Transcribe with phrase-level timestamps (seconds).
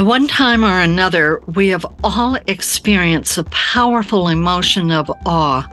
[0.00, 5.70] At one time or another, we have all experienced a powerful emotion of awe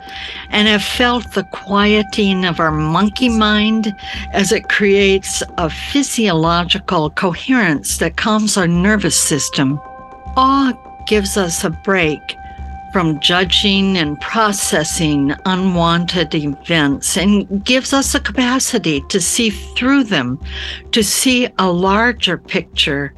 [0.49, 3.95] and have felt the quieting of our monkey mind
[4.33, 9.79] as it creates a physiological coherence that calms our nervous system.
[10.35, 10.73] Awe
[11.07, 12.19] gives us a break
[12.91, 20.37] from judging and processing unwanted events and gives us a capacity to see through them,
[20.91, 23.13] to see a larger picture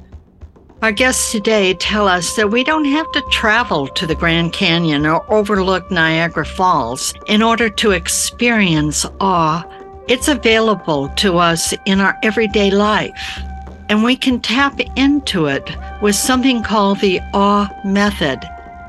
[0.82, 5.06] our guests today tell us that we don't have to travel to the Grand Canyon
[5.06, 9.66] or overlook Niagara Falls in order to experience awe.
[10.08, 13.42] It's available to us in our everyday life.
[13.90, 15.70] And we can tap into it
[16.02, 18.40] with something called the awe method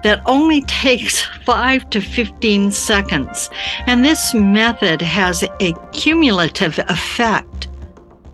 [0.05, 3.51] that only takes 5 to 15 seconds.
[3.87, 7.50] And this method has a cumulative effect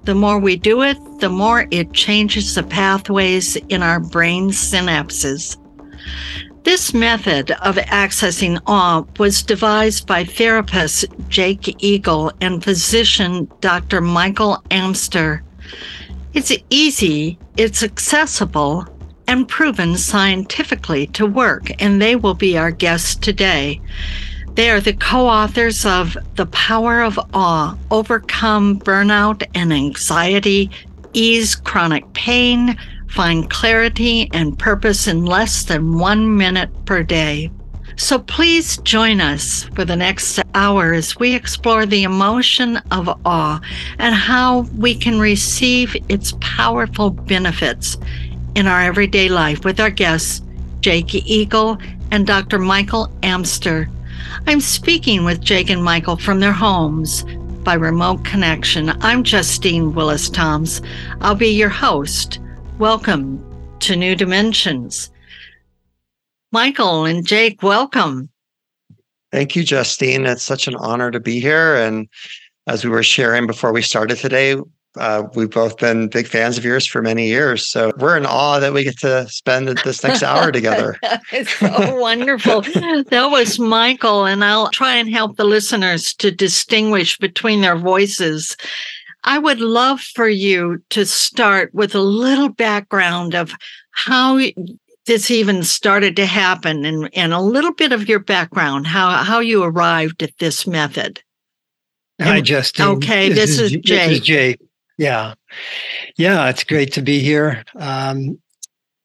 [0.06, 5.56] the more we do it, the more it changes the pathways in our brain synapses.
[6.62, 14.00] This method of accessing awe was devised by therapist Jake Eagle and physician Dr.
[14.00, 15.42] Michael Amster.
[16.34, 18.86] It's easy, it's accessible,
[19.26, 23.80] and proven scientifically to work, and they will be our guests today.
[24.56, 30.70] They are the co authors of The Power of Awe Overcome Burnout and Anxiety,
[31.12, 32.74] Ease Chronic Pain,
[33.06, 37.50] Find Clarity and Purpose in Less Than One Minute Per Day.
[37.96, 43.60] So please join us for the next hour as we explore the emotion of awe
[43.98, 47.98] and how we can receive its powerful benefits
[48.54, 50.40] in our everyday life with our guests,
[50.80, 51.76] Jake Eagle
[52.10, 52.58] and Dr.
[52.58, 53.90] Michael Amster.
[54.46, 57.24] I'm speaking with Jake and Michael from their homes
[57.64, 58.90] by remote connection.
[59.02, 60.80] I'm Justine Willis Toms.
[61.20, 62.38] I'll be your host.
[62.78, 63.44] Welcome
[63.80, 65.10] to New Dimensions.
[66.52, 68.30] Michael and Jake, welcome.
[69.32, 70.26] Thank you, Justine.
[70.26, 71.74] It's such an honor to be here.
[71.74, 72.08] And
[72.66, 74.56] as we were sharing before we started today,
[74.98, 77.68] uh, we've both been big fans of yours for many years.
[77.68, 80.96] So we're in awe that we get to spend this next hour together.
[81.32, 82.62] it's so wonderful.
[82.62, 84.26] That was Michael.
[84.26, 88.56] And I'll try and help the listeners to distinguish between their voices.
[89.24, 93.52] I would love for you to start with a little background of
[93.90, 94.38] how
[95.06, 99.40] this even started to happen and, and a little bit of your background, how, how
[99.40, 101.22] you arrived at this method.
[102.20, 102.86] Hi, Justin.
[102.88, 104.08] Okay, this, this is, is Jay.
[104.08, 104.56] This is Jay.
[104.98, 105.34] Yeah.
[106.16, 107.64] Yeah, it's great to be here.
[107.74, 108.38] Um,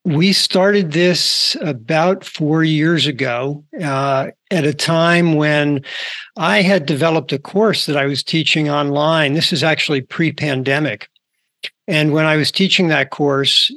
[0.04, 5.84] we started this about four years ago uh, at a time when
[6.38, 9.34] I had developed a course that I was teaching online.
[9.34, 11.08] This is actually pre pandemic.
[11.88, 13.72] And when I was teaching that course,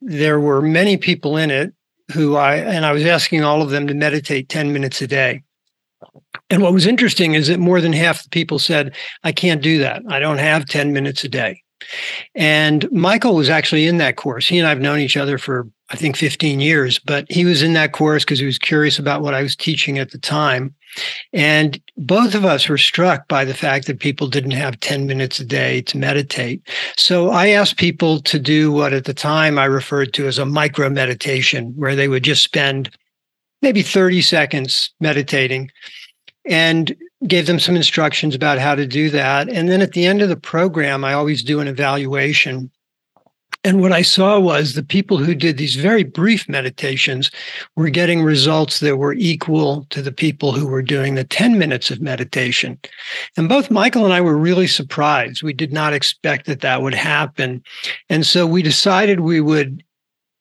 [0.00, 1.72] there were many people in it
[2.12, 5.42] who I, and I was asking all of them to meditate 10 minutes a day.
[6.50, 8.94] And what was interesting is that more than half the people said,
[9.24, 10.02] I can't do that.
[10.08, 11.62] I don't have 10 minutes a day.
[12.34, 14.46] And Michael was actually in that course.
[14.46, 17.62] He and I have known each other for, I think, 15 years, but he was
[17.62, 20.74] in that course because he was curious about what I was teaching at the time.
[21.32, 25.40] And both of us were struck by the fact that people didn't have 10 minutes
[25.40, 26.62] a day to meditate.
[26.96, 30.46] So I asked people to do what at the time I referred to as a
[30.46, 32.90] micro meditation, where they would just spend
[33.62, 35.70] maybe 30 seconds meditating
[36.44, 36.94] and
[37.26, 39.48] gave them some instructions about how to do that.
[39.48, 42.70] And then at the end of the program, I always do an evaluation.
[43.64, 47.30] And what I saw was the people who did these very brief meditations
[47.76, 51.88] were getting results that were equal to the people who were doing the 10 minutes
[51.92, 52.76] of meditation.
[53.36, 55.44] And both Michael and I were really surprised.
[55.44, 57.62] We did not expect that that would happen.
[58.08, 59.84] And so we decided we would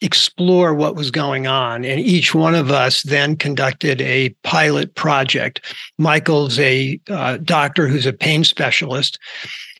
[0.01, 1.85] explore what was going on.
[1.85, 5.73] And each one of us then conducted a pilot project.
[5.97, 9.19] Michael's a uh, doctor who's a pain specialist,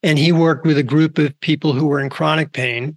[0.03, 2.95] and he worked with a group of people who were in chronic pain.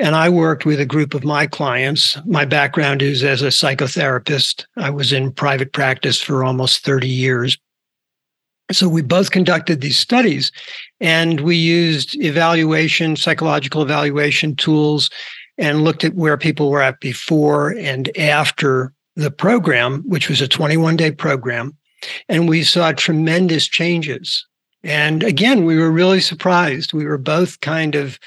[0.00, 2.16] And I worked with a group of my clients.
[2.24, 4.64] My background is as a psychotherapist.
[4.76, 7.58] I was in private practice for almost 30 years.
[8.70, 10.52] So we both conducted these studies
[11.00, 15.08] and we used evaluation, psychological evaluation tools,
[15.58, 20.48] and looked at where people were at before and after the program, which was a
[20.48, 21.76] 21 day program.
[22.28, 24.46] And we saw tremendous changes.
[24.84, 26.92] And again, we were really surprised.
[26.92, 28.18] We were both kind of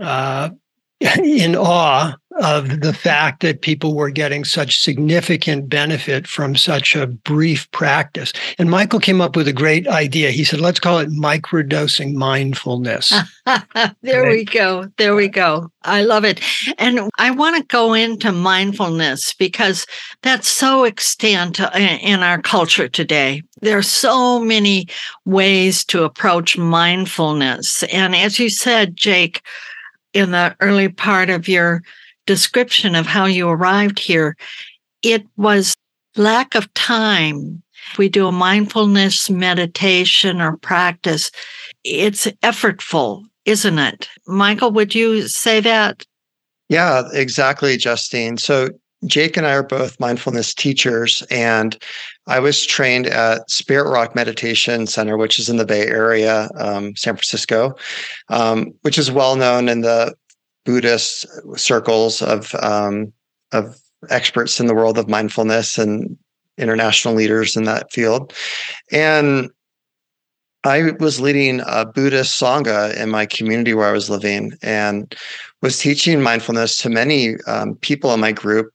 [0.00, 0.50] uh,
[1.00, 7.08] in awe of the fact that people were getting such significant benefit from such a
[7.08, 8.32] brief practice.
[8.56, 10.30] And Michael came up with a great idea.
[10.30, 13.12] He said, let's call it microdosing mindfulness.
[14.02, 14.88] there we go.
[14.96, 15.72] There we go.
[15.82, 16.40] I love it.
[16.78, 19.86] And I want to go into mindfulness because
[20.22, 23.42] that's so extant uh, in our culture today.
[23.60, 24.86] There are so many
[25.24, 27.82] ways to approach mindfulness.
[27.84, 29.42] And as you said, Jake,
[30.12, 31.82] in the early part of your
[32.30, 34.36] description of how you arrived here,
[35.02, 35.74] it was
[36.14, 37.60] lack of time.
[37.98, 41.32] We do a mindfulness meditation or practice,
[41.82, 44.08] it's effortful, isn't it?
[44.28, 46.06] Michael, would you say that?
[46.68, 48.36] Yeah, exactly, Justine.
[48.36, 48.68] So
[49.06, 51.76] Jake and I are both mindfulness teachers, and
[52.28, 56.94] I was trained at Spirit Rock Meditation Center, which is in the Bay Area, um,
[56.94, 57.74] San Francisco,
[58.28, 60.14] um, which is well known in the
[60.64, 61.26] Buddhist
[61.58, 63.12] circles of um,
[63.52, 63.76] of
[64.08, 66.16] experts in the world of mindfulness and
[66.58, 68.32] international leaders in that field.
[68.92, 69.50] And
[70.64, 75.14] I was leading a Buddhist Sangha in my community where I was living and
[75.62, 78.70] was teaching mindfulness to many um, people in my group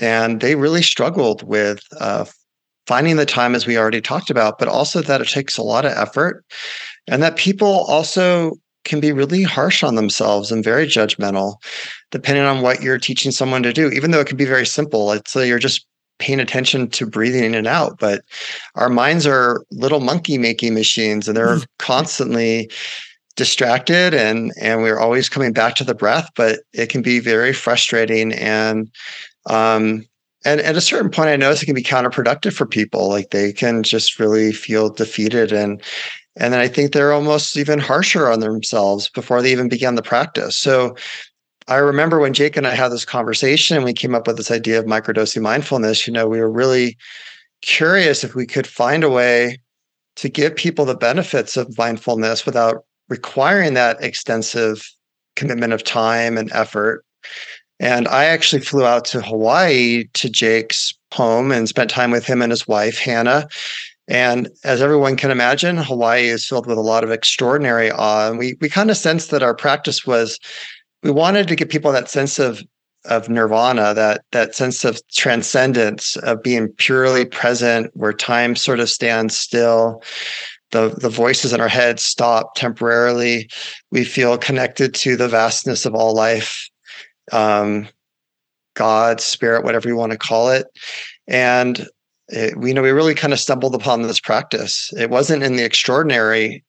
[0.00, 2.24] and they really struggled with uh,
[2.86, 5.84] finding the time, as we already talked about, but also that it takes a lot
[5.84, 6.44] of effort
[7.06, 8.52] and that people also
[8.84, 11.56] can be really harsh on themselves and very judgmental,
[12.10, 15.12] depending on what you're teaching someone to do, even though it can be very simple.
[15.12, 15.86] It's like you're just
[16.18, 17.98] paying attention to breathing in and out.
[17.98, 18.24] But
[18.76, 22.70] our minds are little monkey making machines and they're constantly
[23.36, 27.52] distracted and and we're always coming back to the breath but it can be very
[27.52, 28.88] frustrating and
[29.46, 30.06] um,
[30.44, 33.08] and at a certain point, I notice it can be counterproductive for people.
[33.08, 35.82] Like they can just really feel defeated and
[36.36, 40.02] and then I think they're almost even harsher on themselves before they even began the
[40.02, 40.58] practice.
[40.58, 40.96] So
[41.68, 44.50] I remember when Jake and I had this conversation and we came up with this
[44.50, 46.96] idea of microdosing mindfulness, you know, we were really
[47.62, 49.58] curious if we could find a way
[50.16, 54.88] to give people the benefits of mindfulness without requiring that extensive
[55.36, 57.04] commitment of time and effort
[57.80, 62.42] and I actually flew out to Hawaii to Jake's home and spent time with him
[62.42, 63.48] and his wife, Hannah.
[64.06, 68.28] And as everyone can imagine, Hawaii is filled with a lot of extraordinary awe.
[68.28, 70.38] And we we kind of sensed that our practice was
[71.02, 72.62] we wanted to give people that sense of
[73.06, 78.90] of nirvana, that that sense of transcendence, of being purely present, where time sort of
[78.90, 80.02] stands still.
[80.70, 83.48] The, the voices in our heads stop temporarily.
[83.92, 86.68] We feel connected to the vastness of all life
[87.30, 87.86] um,
[88.74, 90.66] God, spirit, whatever you want to call it.
[91.28, 91.86] And
[92.28, 94.92] it, we you know we really kind of stumbled upon this practice.
[94.96, 96.64] It wasn't in the extraordinary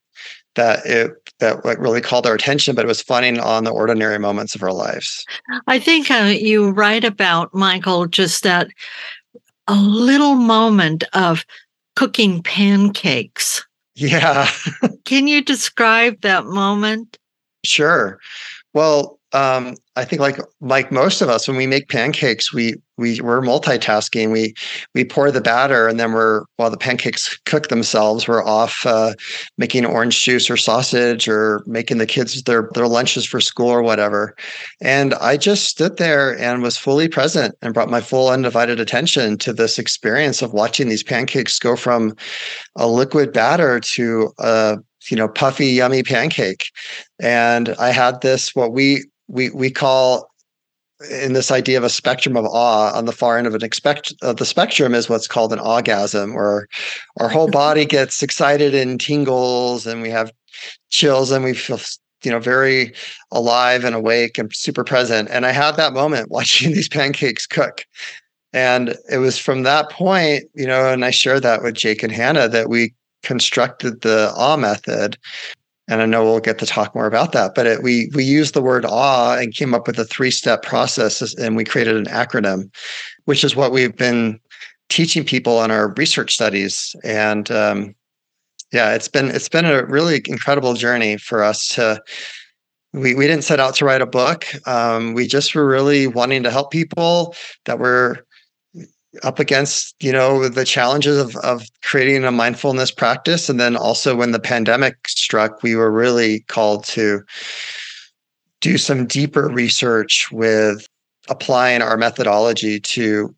[0.56, 4.20] that it that what really called our attention, but it was finding on the ordinary
[4.20, 5.26] moments of our lives.
[5.68, 8.70] I think uh, you write about Michael just that
[9.68, 11.46] a little moment of
[11.96, 13.66] cooking pancakes.
[13.96, 14.50] Yeah.
[15.06, 17.18] Can you describe that moment?
[17.64, 18.20] Sure.
[18.74, 23.20] Well, um, I think like like most of us, when we make pancakes, we we
[23.20, 24.32] we're multitasking.
[24.32, 24.54] We
[24.94, 29.14] we pour the batter, and then we're while the pancakes cook themselves, we're off uh,
[29.58, 33.84] making orange juice or sausage or making the kids their their lunches for school or
[33.84, 34.38] whatever.
[34.80, 39.38] And I just stood there and was fully present and brought my full undivided attention
[39.40, 42.16] to this experience of watching these pancakes go from
[42.78, 44.78] a liquid batter to a
[45.10, 46.66] you know puffy yummy pancake
[47.22, 50.30] and i had this what we we we call
[51.12, 54.14] in this idea of a spectrum of awe on the far end of an expect
[54.22, 56.68] of the spectrum is what's called an orgasm where
[57.20, 60.32] our whole body gets excited and tingles and we have
[60.90, 61.80] chills and we feel
[62.26, 62.94] you know, very
[63.32, 65.30] alive and awake and super present.
[65.30, 67.86] And I had that moment watching these pancakes cook.
[68.52, 72.12] And it was from that point, you know, and I shared that with Jake and
[72.12, 75.18] Hannah that we constructed the awe method.
[75.88, 78.56] And I know we'll get to talk more about that, but it, we we used
[78.56, 82.06] the word awe and came up with a three step process, and we created an
[82.06, 82.74] acronym,
[83.26, 84.40] which is what we've been
[84.90, 86.96] teaching people on our research studies.
[87.04, 87.96] And um,
[88.72, 92.02] yeah, it's been it's been a really incredible journey for us to.
[92.94, 94.46] We we didn't set out to write a book.
[94.68, 98.25] Um, we just were really wanting to help people that were
[99.24, 103.50] up against you know the challenges of, of creating a mindfulness practice.
[103.50, 107.24] And then also when the pandemic struck we were really called to
[108.62, 110.88] do some deeper research with
[111.30, 113.36] applying our methodology to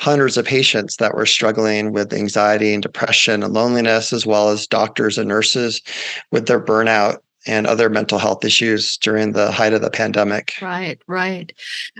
[0.00, 4.66] hundreds of patients that were struggling with anxiety and depression and loneliness as well as
[4.66, 5.82] doctors and nurses
[6.30, 10.54] with their burnout and other mental health issues during the height of the pandemic.
[10.60, 11.52] Right, right.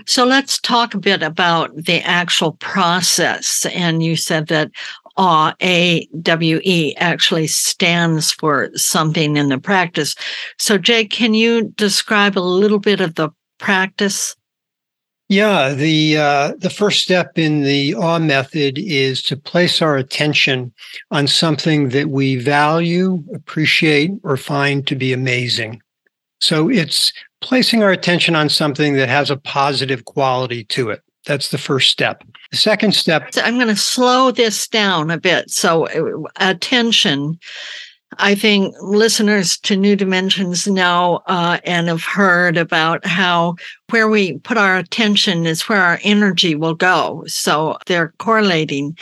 [0.05, 3.65] So let's talk a bit about the actual process.
[3.73, 4.71] And you said that
[5.17, 10.15] AWE, actually stands for something in the practice.
[10.57, 14.35] So, Jay, can you describe a little bit of the practice?
[15.29, 20.73] Yeah, the uh, the first step in the awe method is to place our attention
[21.11, 25.83] on something that we value, appreciate, or find to be amazing.
[26.41, 31.03] So it's placing our attention on something that has a positive quality to it.
[31.25, 32.23] That's the first step.
[32.49, 33.29] The second step.
[33.35, 35.51] I'm going to slow this down a bit.
[35.51, 37.37] So uh, attention
[38.17, 43.55] I think listeners to New Dimensions know uh, and have heard about how
[43.89, 47.23] where we put our attention is where our energy will go.
[47.27, 48.97] So they're correlating.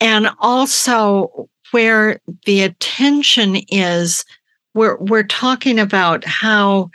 [0.00, 4.24] And also where the attention is,
[4.74, 6.90] we're, we're talking about how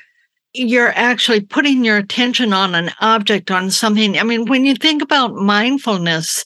[0.53, 4.17] you're actually putting your attention on an object, on something.
[4.19, 6.45] I mean, when you think about mindfulness,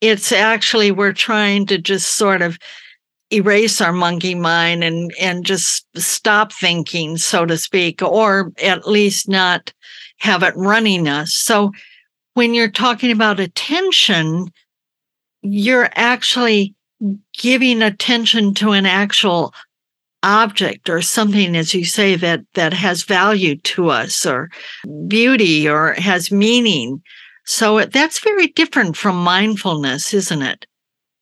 [0.00, 2.58] it's actually we're trying to just sort of
[3.32, 9.28] erase our monkey mind and and just stop thinking so to speak or at least
[9.28, 9.72] not
[10.18, 11.34] have it running us.
[11.34, 11.72] So
[12.34, 14.50] when you're talking about attention
[15.42, 16.74] you're actually
[17.36, 19.52] giving attention to an actual
[20.22, 24.50] object or something as you say that that has value to us or
[25.08, 27.02] beauty or has meaning.
[27.44, 30.66] So that's very different from mindfulness isn't it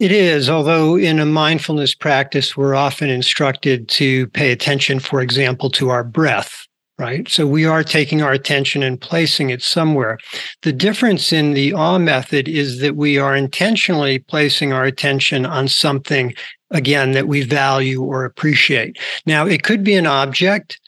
[0.00, 5.68] it is, although in a mindfulness practice, we're often instructed to pay attention, for example,
[5.72, 6.66] to our breath,
[6.98, 7.28] right?
[7.28, 10.18] So we are taking our attention and placing it somewhere.
[10.62, 15.68] The difference in the awe method is that we are intentionally placing our attention on
[15.68, 16.34] something,
[16.70, 18.96] again, that we value or appreciate.
[19.26, 20.80] Now, it could be an object,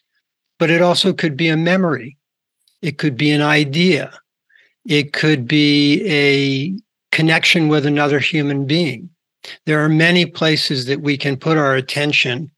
[0.59, 2.16] but it also could be a memory.
[2.81, 4.11] It could be an idea.
[4.87, 6.75] It could be a
[7.12, 9.09] connection with another human being.
[9.66, 12.50] There are many places that we can put our attention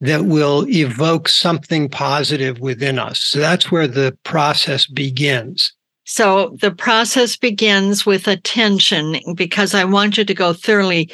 [0.00, 3.20] that will evoke something positive within us.
[3.20, 5.72] So that's where the process begins.
[6.04, 11.10] So the process begins with attention because I want you to go thoroughly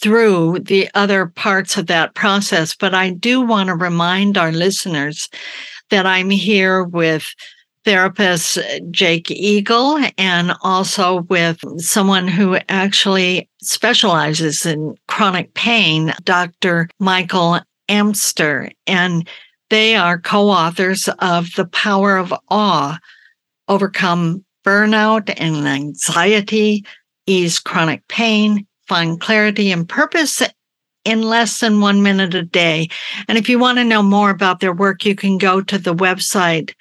[0.00, 2.76] through the other parts of that process.
[2.76, 5.28] But I do want to remind our listeners
[5.90, 7.34] that I'm here with
[7.86, 8.58] therapist
[8.90, 16.88] Jake Eagle and also with someone who actually specializes in chronic pain, Dr.
[16.98, 18.70] Michael Amster.
[18.88, 19.26] And
[19.70, 22.98] they are co authors of The Power of Awe
[23.68, 26.84] Overcome Burnout and Anxiety,
[27.26, 30.42] Ease Chronic Pain, Find Clarity and Purpose
[31.04, 32.88] in less than one minute a day.
[33.28, 35.94] And if you want to know more about their work, you can go to the
[35.94, 36.72] website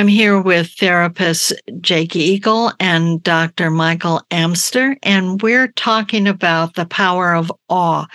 [0.01, 1.53] I'm here with therapist
[1.83, 3.71] Jake Eagle and Dr.
[3.71, 8.07] Michael Amster, and we're talking about the power of awe.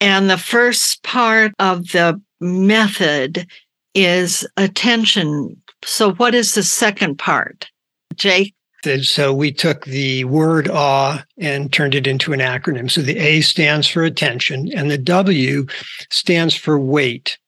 [0.00, 3.46] And the first part of the method
[3.94, 5.60] is attention.
[5.84, 7.70] So, what is the second part,
[8.14, 8.54] Jake?
[9.02, 12.90] So we took the word awe and turned it into an acronym.
[12.90, 15.66] So the A stands for attention and the W
[16.08, 17.38] stands for wait.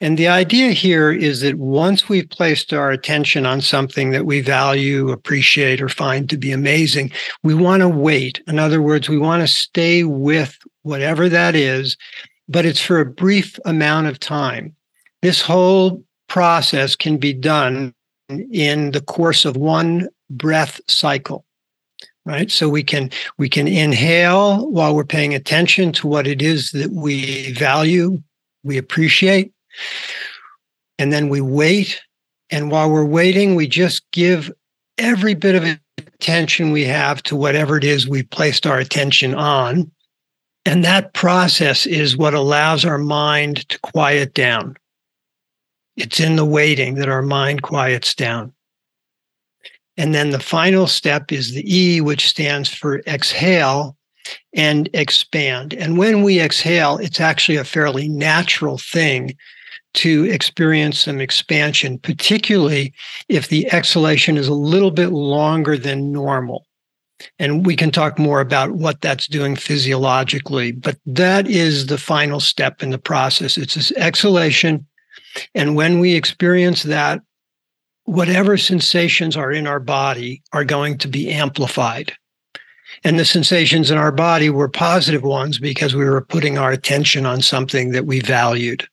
[0.00, 4.40] And the idea here is that once we've placed our attention on something that we
[4.40, 7.10] value, appreciate, or find to be amazing,
[7.42, 8.42] we want to wait.
[8.46, 11.96] In other words, we want to stay with whatever that is,
[12.48, 14.74] but it's for a brief amount of time.
[15.22, 17.94] This whole process can be done
[18.28, 21.44] in the course of one breath cycle
[22.24, 26.72] right so we can we can inhale while we're paying attention to what it is
[26.72, 28.20] that we value
[28.64, 29.52] we appreciate
[30.98, 32.00] and then we wait
[32.50, 34.52] and while we're waiting we just give
[34.98, 39.90] every bit of attention we have to whatever it is we've placed our attention on.
[40.64, 44.76] And that process is what allows our mind to quiet down.
[45.96, 48.52] It's in the waiting that our mind quiets down.
[49.96, 53.96] And then the final step is the E, which stands for exhale
[54.52, 55.72] and expand.
[55.72, 59.36] And when we exhale, it's actually a fairly natural thing
[59.96, 62.94] to experience some expansion, particularly
[63.28, 66.66] if the exhalation is a little bit longer than normal.
[67.38, 72.40] And we can talk more about what that's doing physiologically, but that is the final
[72.40, 73.56] step in the process.
[73.56, 74.86] It's this exhalation.
[75.54, 77.20] And when we experience that,
[78.04, 82.12] whatever sensations are in our body are going to be amplified.
[83.02, 87.26] And the sensations in our body were positive ones because we were putting our attention
[87.26, 88.86] on something that we valued.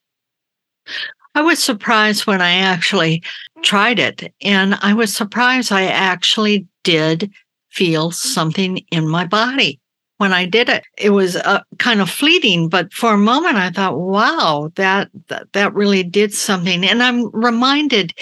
[1.36, 3.24] I was surprised when I actually
[3.64, 4.34] tried it.
[4.42, 7.32] And I was surprised I actually did
[7.72, 9.80] feel something in my body
[10.18, 10.86] when I did it.
[10.98, 15.52] It was uh, kind of fleeting, but for a moment I thought, wow, that, that
[15.54, 16.86] that really did something.
[16.86, 18.14] And I'm reminded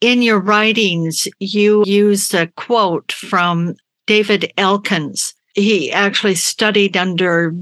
[0.00, 3.74] in your writings you used a quote from
[4.06, 5.34] David Elkins.
[5.54, 7.52] He actually studied under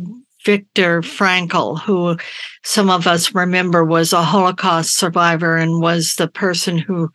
[0.44, 2.16] Viktor Frankl, who
[2.64, 7.10] some of us remember was a Holocaust survivor and was the person who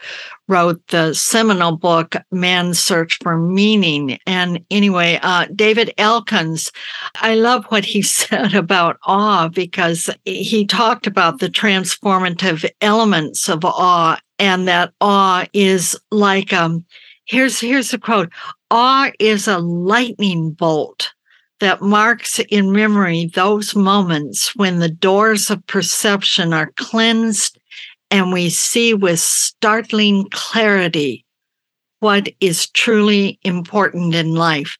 [0.47, 4.19] wrote the seminal book, Man's Search for Meaning.
[4.27, 6.71] And anyway, uh, David Elkins,
[7.15, 13.65] I love what he said about awe because he talked about the transformative elements of
[13.65, 16.85] awe and that awe is like, um,
[17.25, 18.31] here's, here's the quote,
[18.69, 21.14] awe is a lightning bolt
[21.65, 27.57] that marks in memory those moments when the doors of perception are cleansed
[28.11, 31.25] and we see with startling clarity
[32.01, 34.77] what is truly important in life.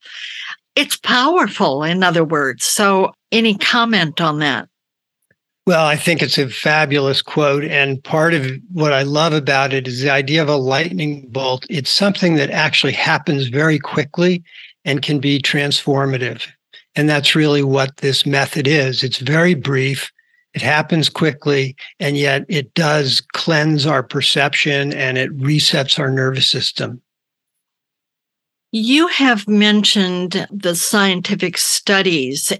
[0.75, 2.65] It's powerful, in other words.
[2.65, 4.69] So, any comment on that?
[5.65, 7.63] Well, I think it's a fabulous quote.
[7.63, 11.65] And part of what I love about it is the idea of a lightning bolt.
[11.67, 14.43] It's something that actually happens very quickly
[14.83, 16.47] and can be transformative.
[16.95, 19.03] And that's really what this method is.
[19.03, 20.11] It's very brief.
[20.53, 26.49] It happens quickly, and yet it does cleanse our perception and it resets our nervous
[26.49, 27.01] system.
[28.71, 32.53] You have mentioned the scientific studies.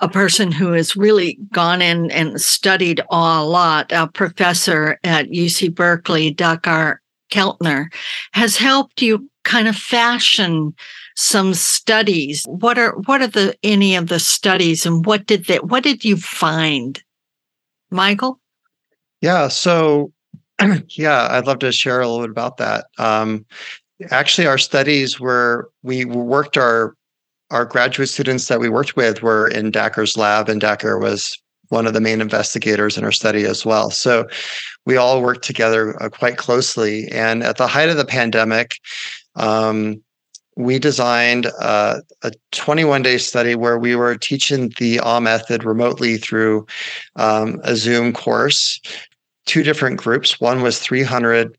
[0.00, 5.74] A person who has really gone in and studied a lot, a professor at UC
[5.74, 7.00] Berkeley, Dr.
[7.30, 7.92] Keltner,
[8.32, 10.74] has helped you kind of fashion
[11.16, 12.44] some studies.
[12.46, 16.04] What are what are the any of the studies and what did they what did
[16.04, 17.02] you find?
[17.90, 18.38] Michael?
[19.20, 20.12] Yeah, so
[20.90, 22.86] yeah, I'd love to share a little bit about that.
[22.98, 23.46] Um,
[24.10, 26.94] actually our studies were we worked our
[27.50, 31.86] our graduate students that we worked with were in Dacher's lab and Dacker was one
[31.86, 33.90] of the main investigators in our study as well.
[33.90, 34.28] So
[34.84, 37.08] we all worked together uh, quite closely.
[37.08, 38.76] And at the height of the pandemic,
[39.34, 40.02] um,
[40.56, 42.02] we designed a
[42.52, 46.66] 21 day study where we were teaching the awe method remotely through
[47.16, 48.80] um, a Zoom course.
[49.44, 50.40] Two different groups.
[50.40, 51.56] One was 300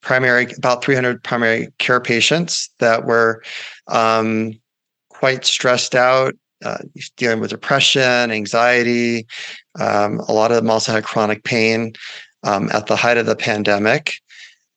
[0.00, 3.42] primary, about 300 primary care patients that were
[3.86, 4.58] um,
[5.10, 6.34] quite stressed out,
[6.64, 6.78] uh,
[7.16, 9.26] dealing with depression, anxiety.
[9.78, 11.92] Um, a lot of them also had chronic pain
[12.44, 14.14] um, at the height of the pandemic.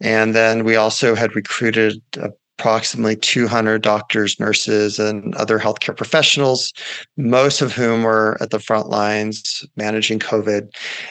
[0.02, 2.02] And then we also had recruited
[2.62, 6.72] approximately 200 doctors, nurses, and other healthcare professionals,
[7.18, 10.70] most of whom were at the front lines managing COVID.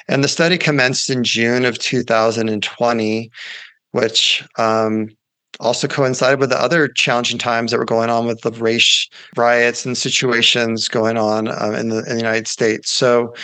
[0.09, 3.31] And the study commenced in June of 2020
[3.93, 5.09] which um,
[5.59, 9.85] also coincided with the other challenging times that were going on with the race riots
[9.85, 12.93] and situations going on um, in the in the United States.
[12.93, 13.35] So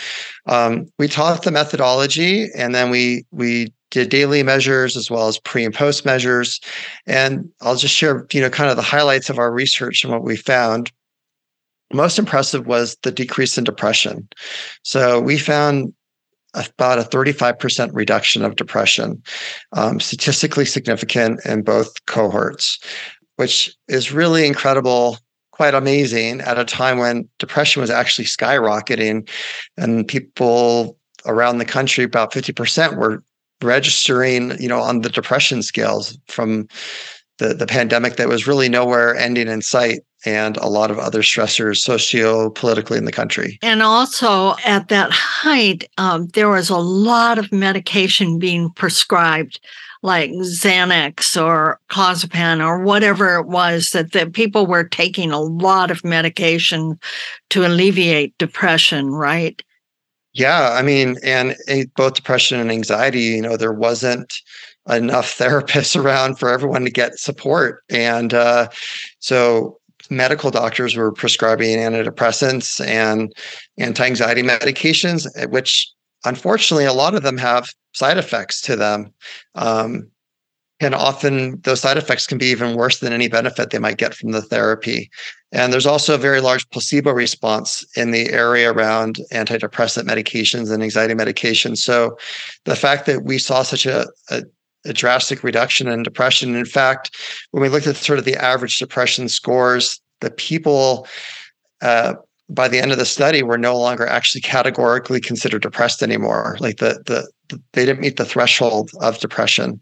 [0.47, 5.39] um, we taught the methodology, and then we we did daily measures as well as
[5.39, 6.59] pre and post measures.
[7.05, 10.23] And I'll just share, you know, kind of the highlights of our research and what
[10.23, 10.91] we found.
[11.93, 14.27] Most impressive was the decrease in depression.
[14.83, 15.93] So we found
[16.53, 19.21] about a 35% reduction of depression,
[19.73, 22.79] um, statistically significant in both cohorts,
[23.35, 25.17] which is really incredible,
[25.51, 29.29] quite amazing at a time when depression was actually skyrocketing
[29.77, 33.23] and people around the country, about 50% were
[33.61, 36.67] registering, you know, on the depression scales from
[37.39, 41.21] the, the pandemic that was really nowhere ending in sight and a lot of other
[41.21, 43.59] stressors socio-politically in the country.
[43.61, 49.59] And also at that height, um, there was a lot of medication being prescribed,
[50.01, 55.91] like Xanax or clozapine or whatever it was that, that people were taking a lot
[55.91, 56.99] of medication
[57.51, 59.61] to alleviate depression, right?
[60.37, 61.55] Yeah, I mean, and
[61.95, 64.35] both depression and anxiety, you know, there wasn't
[64.87, 67.83] enough therapists around for everyone to get support.
[67.89, 68.69] And uh,
[69.19, 69.79] so
[70.11, 73.33] medical doctors were prescribing antidepressants and
[73.79, 75.91] anti-anxiety medications, which
[76.23, 79.11] unfortunately a lot of them have side effects to them.
[79.55, 80.07] Um,
[80.79, 84.13] and often those side effects can be even worse than any benefit they might get
[84.13, 85.09] from the therapy.
[85.51, 90.83] And there's also a very large placebo response in the area around antidepressant medications and
[90.83, 91.77] anxiety medications.
[91.77, 92.17] So
[92.65, 94.43] the fact that we saw such a, a,
[94.85, 97.15] a drastic reduction in depression, in fact,
[97.51, 101.07] when we looked at sort of the average depression scores, the people
[101.81, 102.15] uh,
[102.49, 106.57] by the end of the study were no longer actually categorically considered depressed anymore.
[106.59, 109.79] Like the the, the they didn't meet the threshold of depression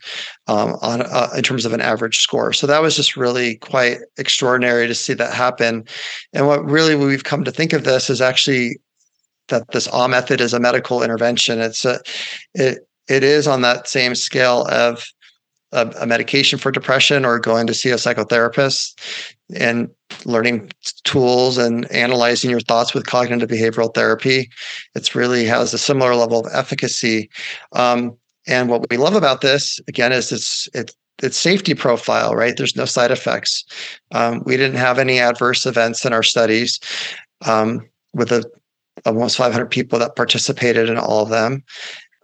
[0.47, 2.54] um, on uh, in terms of an average score.
[2.54, 5.86] So that was just really quite extraordinary to see that happen.
[6.34, 8.78] And what really we've come to think of this is actually
[9.49, 11.60] that this AW method is a medical intervention.
[11.62, 11.99] It's a
[12.54, 15.06] it it is on that same scale of
[15.71, 19.90] a, medication for depression or going to see a psychotherapist and
[20.26, 20.72] learning
[21.04, 24.50] tools and analyzing your thoughts with cognitive behavioral therapy.
[24.96, 27.30] It's really has a similar level of efficacy.
[27.74, 32.56] Um, and what we love about this, again, is it's it's its safety profile, right?
[32.58, 33.64] There's no side effects.
[34.12, 36.80] Um, we didn't have any adverse events in our studies
[37.46, 38.44] um, with the
[39.06, 41.64] almost 500 people that participated in all of them.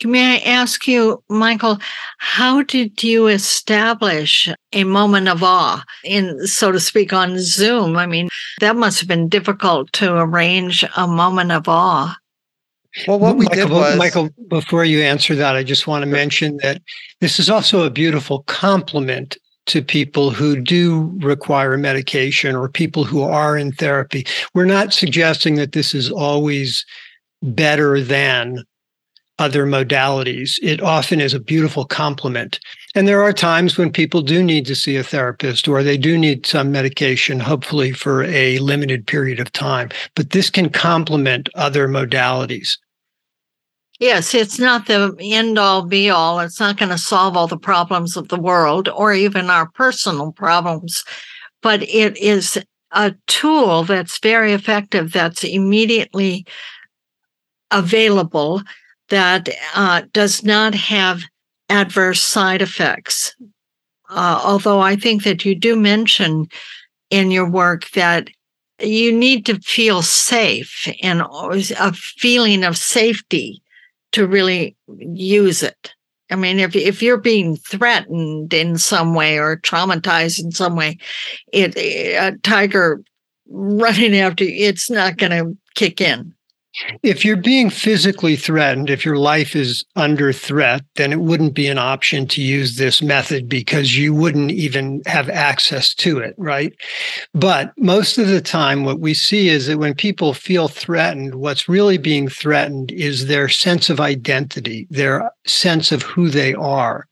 [0.04, 1.80] May I ask you, Michael,
[2.18, 7.98] how did you establish a moment of awe in, so to speak, on Zoom?
[7.98, 12.16] I mean, that must have been difficult to arrange a moment of awe.
[13.08, 14.30] Well, what we Michael, did was Michael.
[14.48, 16.82] Before you answer that, I just want to mention that
[17.20, 19.38] this is also a beautiful compliment
[19.68, 24.26] to people who do require medication or people who are in therapy.
[24.54, 26.86] We're not suggesting that this is always
[27.42, 28.64] better than
[29.42, 30.60] other modalities.
[30.62, 32.60] It often is a beautiful complement.
[32.94, 36.18] And there are times when people do need to see a therapist or they do
[36.18, 39.90] need some medication, hopefully for a limited period of time.
[40.16, 42.78] But this can complement other modalities.
[44.00, 46.40] Yes, it's not the end all be all.
[46.40, 50.32] It's not going to solve all the problems of the world or even our personal
[50.32, 51.04] problems,
[51.62, 52.60] but it is
[52.92, 56.46] a tool that's very effective, that's immediately
[57.72, 58.62] available
[59.12, 61.22] that uh, does not have
[61.70, 63.36] adverse side effects.
[64.10, 66.48] Uh, although I think that you do mention
[67.10, 68.30] in your work that
[68.82, 73.62] you need to feel safe and always a feeling of safety
[74.12, 75.94] to really use it.
[76.30, 80.98] I mean, if if you're being threatened in some way or traumatized in some way,
[81.52, 83.04] it a tiger
[83.50, 86.34] running after you, it's not going to kick in.
[87.04, 91.68] If you're being physically threatened, if your life is under threat, then it wouldn't be
[91.68, 96.74] an option to use this method because you wouldn't even have access to it, right?
[97.34, 101.68] But most of the time, what we see is that when people feel threatened, what's
[101.68, 107.08] really being threatened is their sense of identity, their sense of who they are.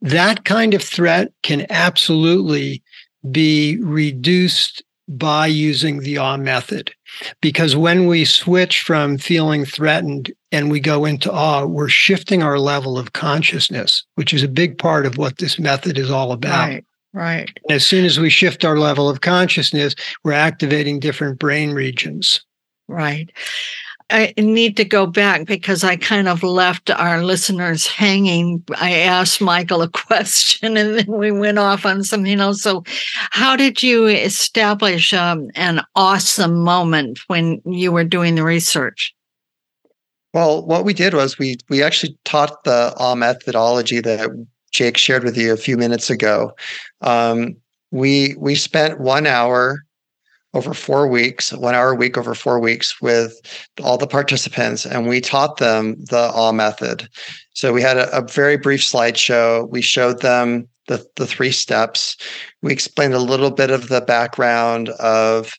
[0.00, 2.82] That kind of threat can absolutely
[3.30, 6.94] be reduced by using the awe method.
[7.40, 12.58] Because when we switch from feeling threatened and we go into awe, we're shifting our
[12.58, 16.68] level of consciousness, which is a big part of what this method is all about.
[16.68, 16.84] Right.
[17.12, 17.50] Right.
[17.68, 22.44] And as soon as we shift our level of consciousness, we're activating different brain regions.
[22.86, 23.32] Right.
[24.10, 28.62] I need to go back because I kind of left our listeners hanging.
[28.76, 32.62] I asked Michael a question and then we went off on something else.
[32.62, 32.84] So,
[33.30, 39.14] how did you establish um, an awesome moment when you were doing the research?
[40.32, 44.30] Well, what we did was we we actually taught the AWE methodology that
[44.72, 46.52] Jake shared with you a few minutes ago.
[47.00, 47.56] Um,
[47.90, 49.84] we we spent one hour
[50.52, 53.40] over four weeks, one hour a week over four weeks with
[53.82, 57.08] all the participants, and we taught them the AWE method.
[57.54, 59.68] So we had a, a very brief slideshow.
[59.68, 62.16] We showed them the, the three steps.
[62.62, 65.52] We explained a little bit of the background of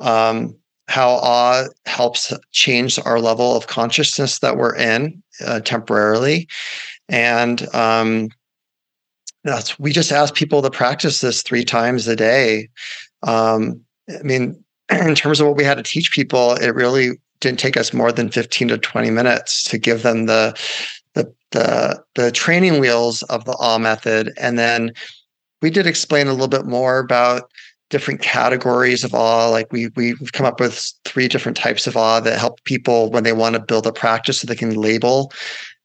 [0.00, 0.54] um,
[0.88, 6.46] how awe helps change our level of consciousness that we're in uh, temporarily.
[7.08, 8.28] And um,
[9.44, 12.68] that's, we just ask people to practice this three times a day.
[13.22, 17.58] Um, I mean, in terms of what we had to teach people, it really didn't
[17.58, 20.58] take us more than 15 to 20 minutes to give them the
[21.14, 24.32] the the, the training wheels of the awe method.
[24.38, 24.92] And then
[25.62, 27.50] we did explain a little bit more about
[27.88, 29.48] different categories of awe.
[29.48, 33.22] Like we we've come up with three different types of awe that help people when
[33.22, 35.32] they want to build a practice so they can label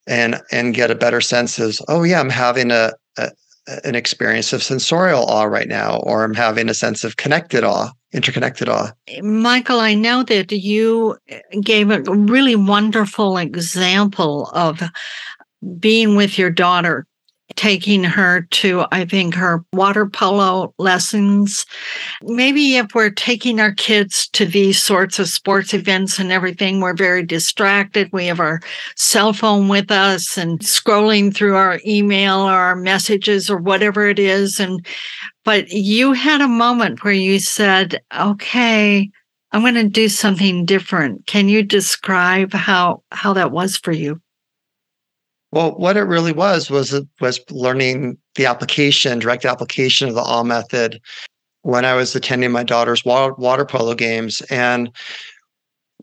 [0.07, 3.31] and and get a better sense of, oh yeah, I'm having a, a
[3.67, 7.91] an experience of sensorial awe right now, or I'm having a sense of connected awe,
[8.13, 8.91] interconnected awe.
[9.21, 14.81] Michael, I know that you uh, gave a really wonderful example of
[15.79, 17.05] being with your daughter
[17.55, 21.65] taking her to, I think, her water polo lessons.
[22.23, 26.95] Maybe if we're taking our kids to these sorts of sports events and everything, we're
[26.95, 28.09] very distracted.
[28.11, 28.61] We have our
[28.95, 34.19] cell phone with us and scrolling through our email or our messages or whatever it
[34.19, 34.59] is.
[34.59, 34.85] And,
[35.43, 39.09] but you had a moment where you said, okay,
[39.51, 41.25] I'm going to do something different.
[41.27, 44.21] Can you describe how, how that was for you?
[45.51, 50.45] Well, what it really was was was learning the application, direct application of the AWE
[50.45, 51.01] method
[51.63, 54.41] when I was attending my daughter's water, water polo games.
[54.49, 54.91] And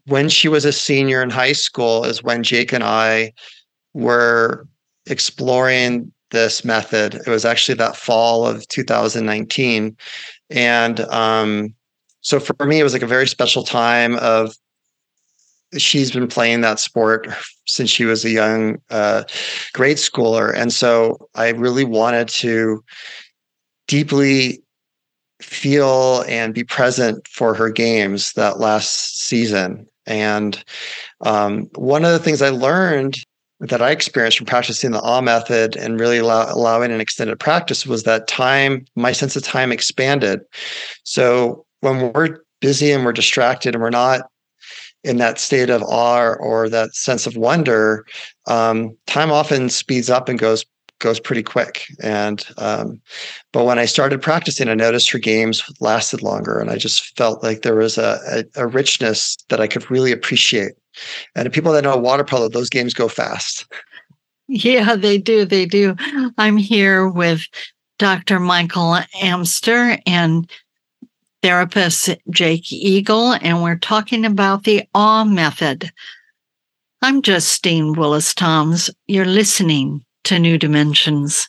[0.07, 3.33] when she was a senior in high school, is when Jake and I
[3.95, 4.67] were
[5.07, 7.15] exploring this method.
[7.15, 9.97] It was actually that fall of 2019.
[10.51, 11.75] And um,
[12.21, 14.55] so for me, it was like a very special time of
[15.77, 17.29] she's been playing that sport
[17.67, 19.25] since she was a young uh,
[19.75, 20.55] grade schooler.
[20.55, 22.83] And so I really wanted to
[23.87, 24.63] deeply
[25.43, 29.87] feel and be present for her games that last season.
[30.07, 30.63] And
[31.21, 33.19] um, one of the things I learned
[33.61, 37.85] that I experienced from practicing the AWE method and really allow, allowing an extended practice
[37.87, 40.41] was that time, my sense of time expanded.
[41.03, 44.23] So when we're busy and we're distracted and we're not
[45.05, 48.05] in that state of awe or that sense of wonder,
[48.47, 50.65] um, time often speeds up and goes
[50.99, 51.85] goes pretty quick.
[52.03, 53.01] And um,
[53.53, 57.43] but when I started practicing, I noticed her games lasted longer, and I just felt
[57.43, 60.73] like there was a, a, a richness that I could really appreciate.
[61.35, 63.67] And the people that know water polo, those games go fast.
[64.49, 65.45] Yeah, they do.
[65.45, 65.95] They do.
[66.39, 67.43] I'm here with
[67.99, 68.41] Dr.
[68.41, 70.51] Michael Amster, and
[71.43, 75.91] therapist Jake Eagle, and we're talking about the AWE method.
[77.01, 78.91] I'm Justine Willis Toms.
[79.07, 81.49] You're listening to New Dimensions.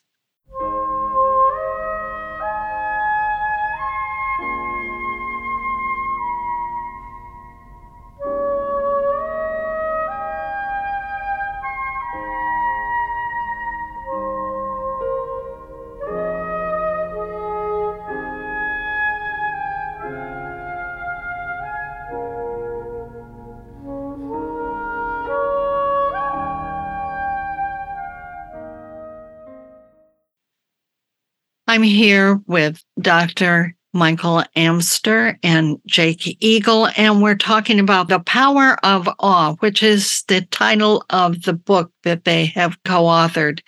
[31.69, 33.75] I'm here with Dr.
[33.93, 40.23] Michael Amster and Jake Eagle, and we're talking about The Power of Awe, which is
[40.27, 43.59] the title of the book that they have co authored.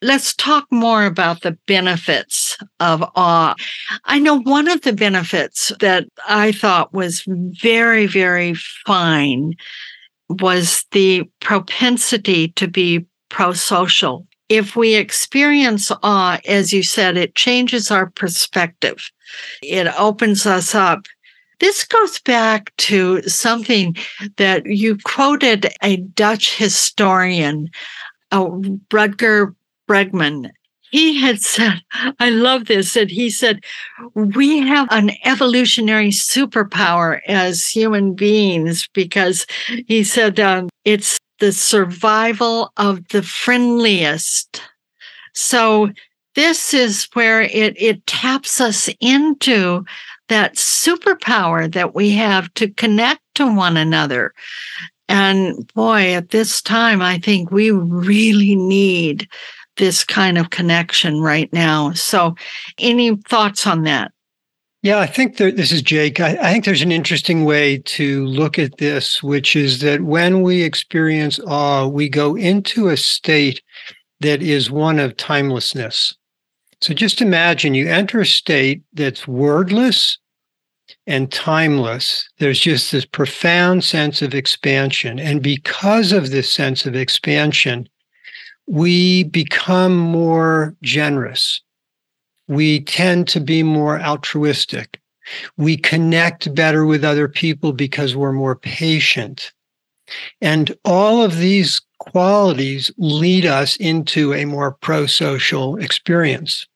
[0.00, 3.54] Let's talk more about the benefits of awe.
[4.06, 9.52] I know one of the benefits that I thought was very, very fine
[10.30, 17.34] was the propensity to be pro social if we experience awe, as you said, it
[17.34, 19.10] changes our perspective.
[19.62, 21.06] It opens us up.
[21.60, 23.96] This goes back to something
[24.36, 27.70] that you quoted a Dutch historian,
[28.32, 28.46] uh,
[28.90, 29.54] Rutger
[29.88, 30.50] Bregman.
[30.90, 31.80] he had said,
[32.18, 33.64] I love this, that he said,
[34.14, 39.46] we have an evolutionary superpower as human beings because
[39.86, 44.62] he said um, it's the survival of the friendliest.
[45.34, 45.90] So
[46.36, 49.84] this is where it, it taps us into
[50.30, 54.32] that superpower that we have to connect to one another.
[55.06, 59.28] And boy, at this time, I think we really need
[59.76, 61.92] this kind of connection right now.
[61.92, 62.36] So,
[62.78, 64.13] any thoughts on that?
[64.84, 66.20] Yeah, I think this is Jake.
[66.20, 70.42] I, I, think there's an interesting way to look at this, which is that when
[70.42, 73.62] we experience awe, we go into a state
[74.20, 76.14] that is one of timelessness.
[76.82, 80.18] So just imagine you enter a state that's wordless
[81.06, 82.28] and timeless.
[82.38, 85.18] There's just this profound sense of expansion.
[85.18, 87.88] And because of this sense of expansion,
[88.66, 91.62] we become more generous.
[92.48, 95.00] We tend to be more altruistic.
[95.56, 99.52] We connect better with other people because we're more patient.
[100.42, 106.66] And all of these qualities lead us into a more pro social experience.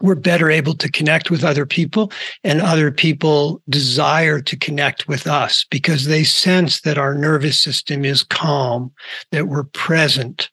[0.00, 2.10] We're better able to connect with other people,
[2.42, 8.04] and other people desire to connect with us because they sense that our nervous system
[8.04, 8.92] is calm,
[9.30, 10.50] that we're present,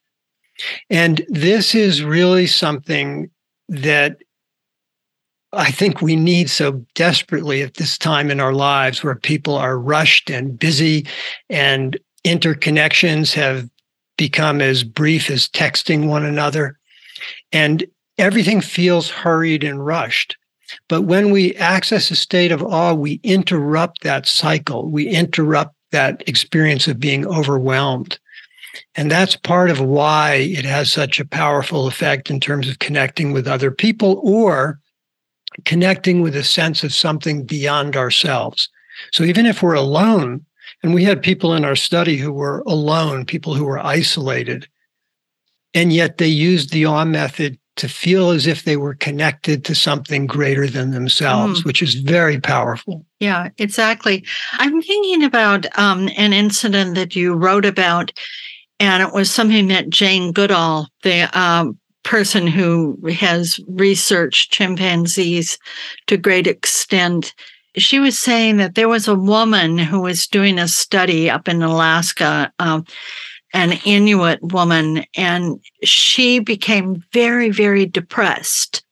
[0.90, 3.30] and this is really something
[3.72, 4.18] that
[5.54, 9.80] I think we need so desperately at this time in our lives where people are
[9.80, 11.08] rushed and busy
[11.50, 13.70] and interconnections have
[14.18, 16.78] become as brief as texting one another.
[17.54, 17.86] And
[18.18, 20.36] everything feels hurried and rushed.
[20.90, 24.90] But when we access a state of awe, we interrupt that cycle.
[24.90, 28.20] We interrupt that experience of being overwhelmed.
[28.96, 33.32] And that's part of why it has such a powerful effect in terms of connecting
[33.32, 34.80] with other people or
[35.66, 38.70] connecting with a sense of something beyond ourselves.
[39.12, 40.46] So even if we're alone,
[40.84, 44.68] and we had people in our study who were alone, people who were isolated,
[45.74, 49.74] and yet they used the awe method to feel as if they were connected to
[49.74, 51.66] something greater than themselves, mm.
[51.66, 53.06] which is very powerful.
[53.20, 54.26] Yeah, exactly.
[54.54, 58.12] I'm thinking about um, an incident that you wrote about
[58.82, 65.60] and it was something that Jane Goodall, the um, person who has researched chimpanzees
[66.08, 67.36] to great extent,
[67.78, 71.62] she was saying that there was a woman who was doing a study up in
[71.62, 72.84] Alaska, um,
[73.54, 78.84] an Inuit woman, and she became very, very depressed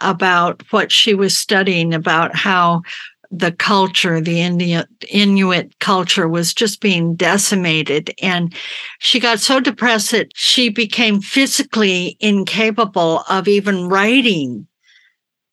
[0.00, 2.80] about what she was studying about how
[3.30, 8.14] the culture, the Inuit, Inuit culture was just being decimated.
[8.22, 8.54] And
[8.98, 14.66] she got so depressed that she became physically incapable of even writing.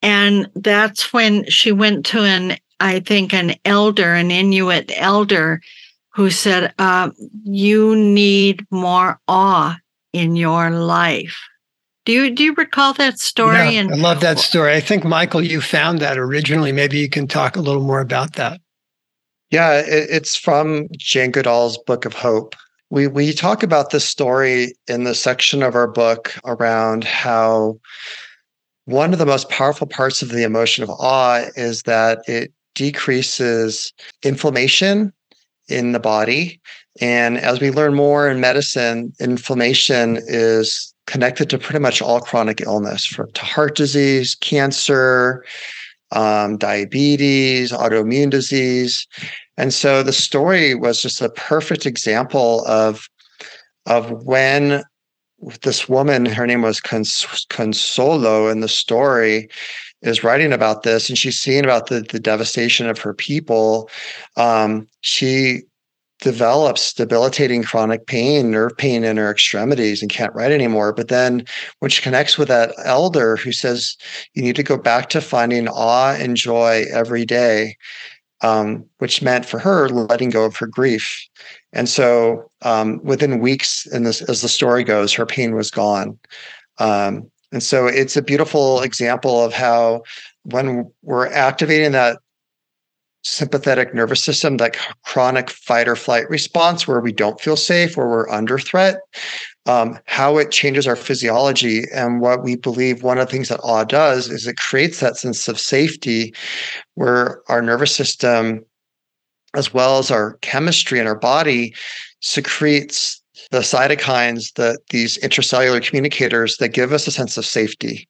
[0.02, 5.62] And that's when she went to an, I think, an elder, an Inuit elder,
[6.14, 7.10] who said, uh,
[7.44, 9.78] You need more awe
[10.12, 11.38] in your life.
[12.06, 13.56] Do you do you recall that story?
[13.56, 14.74] Yeah, and I love that story.
[14.74, 16.72] I think Michael, you found that originally.
[16.72, 18.60] Maybe you can talk a little more about that.
[19.52, 22.56] Yeah, it, it's from Jane Goodall's Book of Hope.
[22.90, 27.80] We we talk about this story in the section of our book around how
[28.86, 33.94] one of the most powerful parts of the emotion of awe is that it decreases
[34.24, 35.14] inflammation
[35.70, 36.60] in the body.
[37.00, 42.62] And as we learn more in medicine, inflammation is connected to pretty much all chronic
[42.62, 45.44] illness, from to heart disease, cancer,
[46.12, 49.08] um, diabetes, autoimmune disease.
[49.58, 53.10] And so the story was just a perfect example of,
[53.86, 54.84] of when
[55.62, 59.50] this woman, her name was Cons- Consolo in the story,
[60.02, 63.90] is writing about this and she's seeing about the, the devastation of her people.
[64.36, 65.62] Um, she
[66.24, 70.94] develops debilitating chronic pain, nerve pain in her extremities, and can't write anymore.
[70.94, 71.46] But then
[71.80, 73.98] when she connects with that elder who says,
[74.34, 77.76] you need to go back to finding awe and joy every day,
[78.42, 81.28] um, which meant for her letting go of her grief.
[81.74, 86.18] And so um, within weeks, this, as the story goes, her pain was gone.
[86.80, 90.04] Um, and so it's a beautiful example of how
[90.44, 92.20] when we're activating that
[93.24, 98.10] sympathetic nervous system, that chronic fight or flight response where we don't feel safe or
[98.10, 99.00] we're under threat,
[99.66, 101.84] um, how it changes our physiology.
[101.94, 105.18] And what we believe one of the things that awe does is it creates that
[105.18, 106.34] sense of safety
[106.96, 108.66] where our nervous system,
[109.56, 111.74] as well as our chemistry in our body,
[112.20, 113.23] secretes
[113.54, 118.08] the cytokines that these intracellular communicators that give us a sense of safety.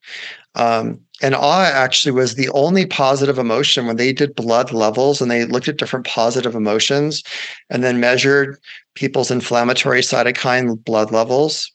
[0.54, 5.30] Um, and awe actually was the only positive emotion when they did blood levels and
[5.30, 7.22] they looked at different positive emotions
[7.68, 8.56] and then measured
[8.94, 11.70] people's inflammatory cytokine blood levels.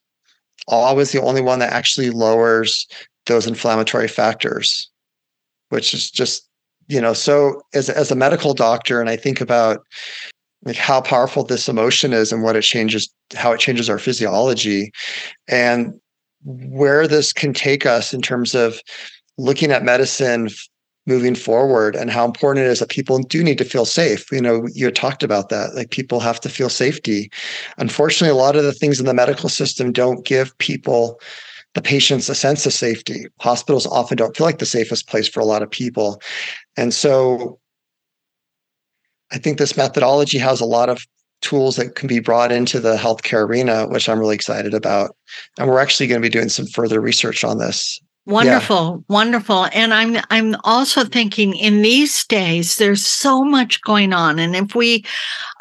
[0.67, 2.87] Awe was the only one that actually lowers
[3.27, 4.89] those inflammatory factors,
[5.69, 6.49] which is just,
[6.87, 9.85] you know, so as, as a medical doctor, and I think about
[10.63, 14.91] like how powerful this emotion is and what it changes, how it changes our physiology.
[15.47, 15.99] And
[16.43, 18.79] where this can take us in terms of
[19.37, 20.49] looking at medicine
[21.05, 24.31] moving forward and how important it is that people do need to feel safe.
[24.31, 25.75] You know, you talked about that.
[25.75, 27.31] Like people have to feel safety.
[27.77, 31.19] Unfortunately, a lot of the things in the medical system don't give people
[31.73, 33.25] the patients a sense of safety.
[33.39, 36.21] Hospitals often don't feel like the safest place for a lot of people.
[36.77, 37.58] And so
[39.31, 41.05] I think this methodology has a lot of
[41.41, 45.15] tools that can be brought into the healthcare arena, which I'm really excited about.
[45.57, 47.99] And we're actually going to be doing some further research on this.
[48.25, 49.13] Wonderful, yeah.
[49.15, 49.67] wonderful.
[49.73, 54.75] And I'm I'm also thinking in these days there's so much going on and if
[54.75, 55.03] we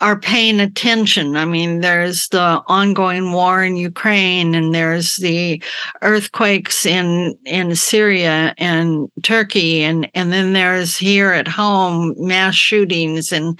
[0.00, 5.62] are paying attention, I mean there's the ongoing war in Ukraine and there's the
[6.02, 13.32] earthquakes in in Syria and Turkey and and then there's here at home mass shootings
[13.32, 13.58] and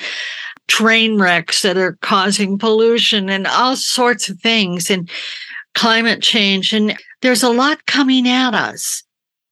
[0.66, 5.10] train wrecks that are causing pollution and all sorts of things and
[5.74, 6.72] climate change.
[6.72, 9.02] And there's a lot coming at us.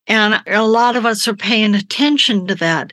[0.06, 2.92] And a lot of us are paying attention to that.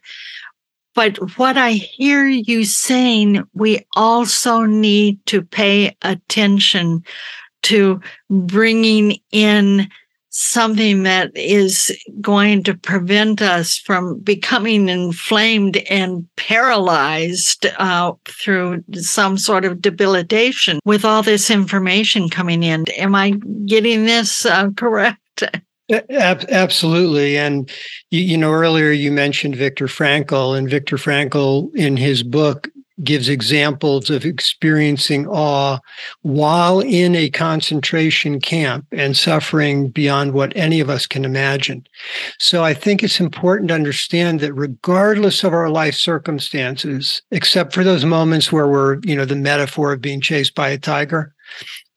[0.96, 7.04] But what I hear you saying, we also need to pay attention
[7.64, 9.90] to bringing in
[10.34, 19.38] something that is going to prevent us from becoming inflamed and paralyzed uh, through some
[19.38, 22.84] sort of debilitation with all this information coming in.
[22.98, 23.32] Am I
[23.66, 25.44] getting this uh, correct?
[26.10, 27.38] Absolutely.
[27.38, 27.70] And,
[28.10, 32.70] you, you know, earlier you mentioned Viktor Frankl, and Viktor Frankl in his book
[33.02, 35.80] gives examples of experiencing awe
[36.22, 41.86] while in a concentration camp and suffering beyond what any of us can imagine.
[42.40, 47.84] So I think it's important to understand that regardless of our life circumstances, except for
[47.84, 51.34] those moments where we're, you know, the metaphor of being chased by a tiger,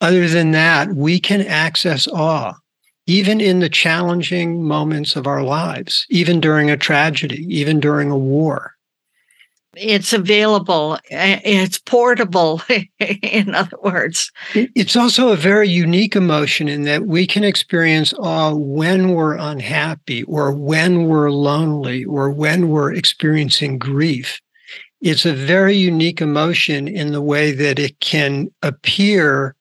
[0.01, 2.53] other than that, we can access awe
[3.09, 8.17] even in the challenging moments of our lives, even during a tragedy, even during a
[8.17, 8.76] war
[9.79, 12.61] it's available it's portable
[12.99, 14.31] in other words.
[14.53, 20.23] It's also a very unique emotion in that we can experience awe when we're unhappy
[20.23, 24.39] or when we're lonely or when we're experiencing grief.
[25.01, 29.55] It's a very unique emotion in the way that it can appear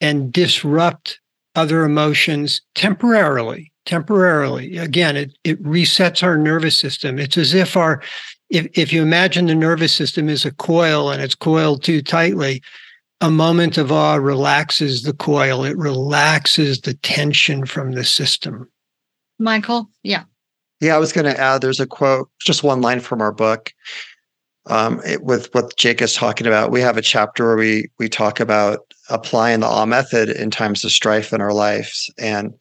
[0.00, 1.20] and disrupt
[1.54, 4.76] other emotions temporarily temporarily.
[4.76, 7.18] Again it, it resets our nervous system.
[7.18, 8.02] It's as if our
[8.50, 12.62] if, if you imagine the nervous system is a coil and it's coiled too tightly,
[13.20, 18.68] a moment of awe relaxes the coil, it relaxes the tension from the system.
[19.38, 20.24] Michael, yeah.
[20.80, 23.72] Yeah, I was going to add there's a quote, just one line from our book.
[24.66, 28.08] Um, it, with what Jake is talking about, we have a chapter where we we
[28.08, 32.52] talk about applying the awe method in times of strife in our lives, and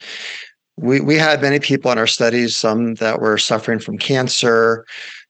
[0.77, 4.85] we we had many people in our studies, some that were suffering from cancer,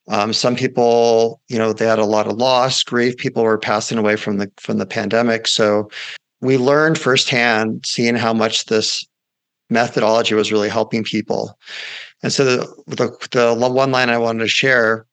[0.10, 3.16] um, some people, you know, they had a lot of loss, grief.
[3.18, 5.48] People were passing away from the from the pandemic.
[5.48, 5.90] So
[6.42, 9.06] we learned firsthand, seeing how much this
[9.70, 11.58] methodology was really helping people.
[12.24, 15.06] And so the, the the one line I wanted to share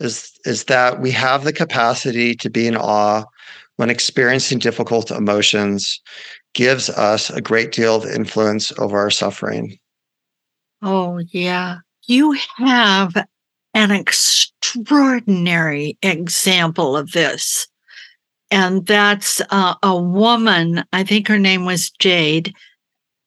[0.00, 3.24] is is that we have the capacity to be in awe
[3.76, 6.00] when experiencing difficult emotions
[6.52, 9.78] gives us a great deal of influence over our suffering.
[10.82, 11.78] Oh, yeah.
[12.06, 13.14] You have
[13.74, 17.66] an extraordinary example of this.
[18.50, 22.54] And that's uh, a woman, I think her name was Jade,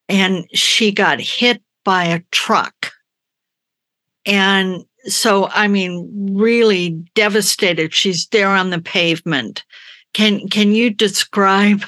[0.07, 2.91] and she got hit by a truck.
[4.25, 7.93] And so, I mean, really devastated.
[7.93, 9.63] She's there on the pavement.
[10.13, 11.83] Can can you describe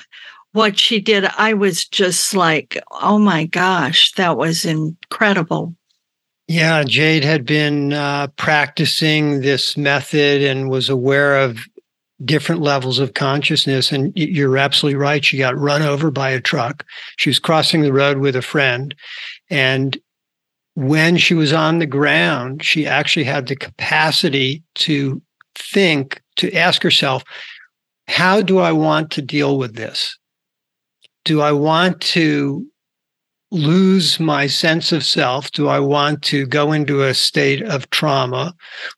[0.51, 1.25] what she did?
[1.37, 5.75] I was just like, oh my gosh, that was incredible.
[6.47, 11.59] Yeah, Jade had been uh, practicing this method and was aware of
[12.23, 13.91] different levels of consciousness.
[13.91, 15.23] And you're absolutely right.
[15.23, 16.85] She got run over by a truck.
[17.17, 18.95] She was crossing the road with a friend.
[19.49, 19.97] And
[20.75, 25.21] when she was on the ground, she actually had the capacity to
[25.55, 27.23] think, to ask herself,
[28.07, 30.17] how do I want to deal with this?
[31.27, 32.65] do I want to
[33.51, 35.51] lose my sense of self?
[35.51, 38.55] Do I want to go into a state of trauma?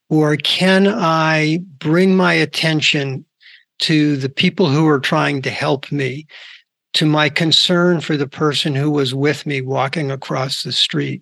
[0.10, 3.26] Or can I bring my attention
[3.80, 6.28] to the people who are trying to help me,
[6.94, 11.22] to my concern for the person who was with me walking across the street?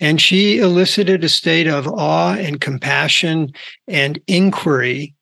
[0.00, 3.52] And she elicited a state of awe and compassion
[3.88, 5.14] and inquiry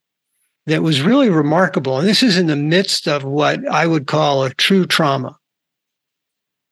[0.67, 1.99] that was really remarkable.
[1.99, 5.37] And this is in the midst of what I would call a true trauma.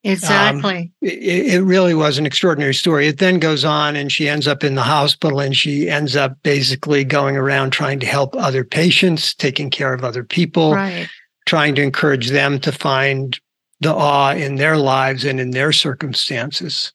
[0.02, 0.78] Exactly.
[0.78, 3.06] Um, it, it, really was an extraordinary story.
[3.06, 6.42] It then goes on, and she ends up in the hospital, and she ends up
[6.42, 11.06] basically going around trying to help other patients, taking care of other people, right.
[11.44, 13.38] trying to encourage them to find
[13.80, 16.92] the awe in their lives and in their circumstances.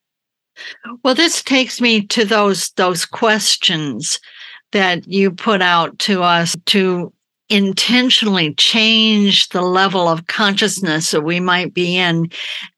[1.03, 4.19] Well, this takes me to those those questions
[4.71, 7.13] that you put out to us to
[7.49, 12.29] intentionally change the level of consciousness that we might be in.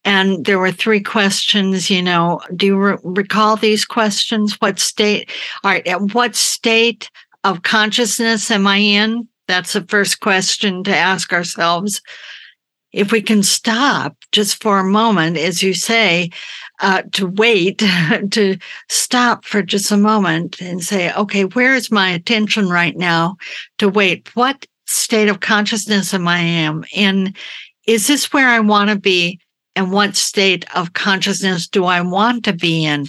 [0.03, 4.59] And there were three questions, you know, do you re- recall these questions?
[4.59, 5.29] What state,
[5.63, 7.09] all right, at what state
[7.43, 9.27] of consciousness am I in?
[9.47, 12.01] That's the first question to ask ourselves.
[12.91, 16.29] If we can stop just for a moment, as you say,
[16.79, 17.79] uh, to wait,
[18.31, 18.57] to
[18.89, 23.37] stop for just a moment and say, okay, where is my attention right now?
[23.79, 26.85] To wait, what state of consciousness am I in?
[26.95, 27.35] And
[27.85, 29.39] is this where I want to be?
[29.75, 33.05] And what state of consciousness do I want to be in?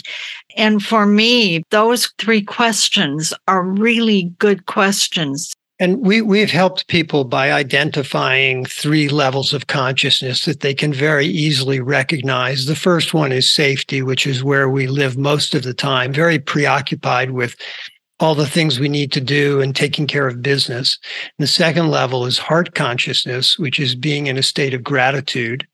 [0.54, 7.24] And for me, those three questions are really good questions and we, we've helped people
[7.24, 12.66] by identifying three levels of consciousness that they can very easily recognize.
[12.66, 16.40] The first one is safety, which is where we live most of the time, very
[16.40, 17.54] preoccupied with
[18.20, 20.98] all the things we need to do and taking care of business.
[21.38, 25.66] And the second level is heart consciousness, which is being in a state of gratitude.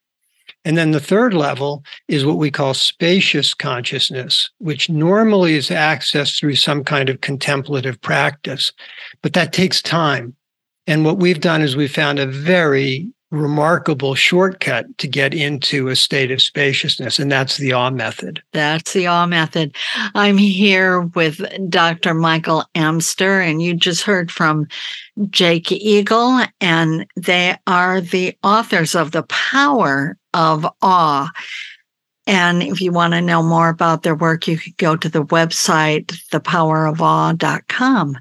[0.64, 6.38] And then the third level is what we call spacious consciousness, which normally is accessed
[6.38, 8.72] through some kind of contemplative practice,
[9.22, 10.34] but that takes time.
[10.86, 15.96] And what we've done is we found a very remarkable shortcut to get into a
[15.96, 18.42] state of spaciousness, and that's the awe method.
[18.52, 19.76] That's the awe method.
[20.14, 22.14] I'm here with Dr.
[22.14, 24.66] Michael Amster, and you just heard from
[25.30, 31.30] Jake Eagle, and they are the authors of The Power of Awe.
[32.26, 35.24] And if you want to know more about their work, you could go to the
[35.24, 38.16] website, thepowerofawe.com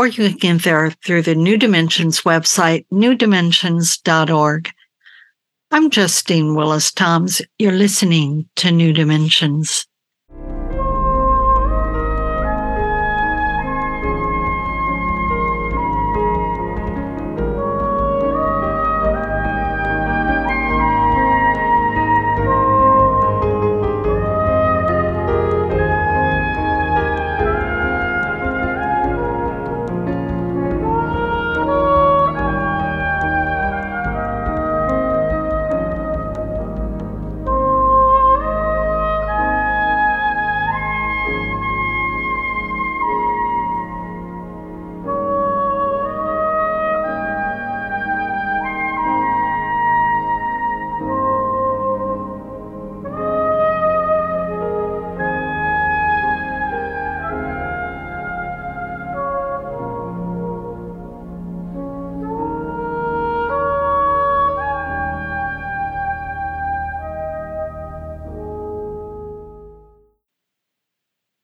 [0.00, 4.70] or you can get there through the New Dimensions website, newdimensions.org.
[5.70, 7.42] I'm Justine Willis Toms.
[7.58, 9.86] You're listening to New Dimensions.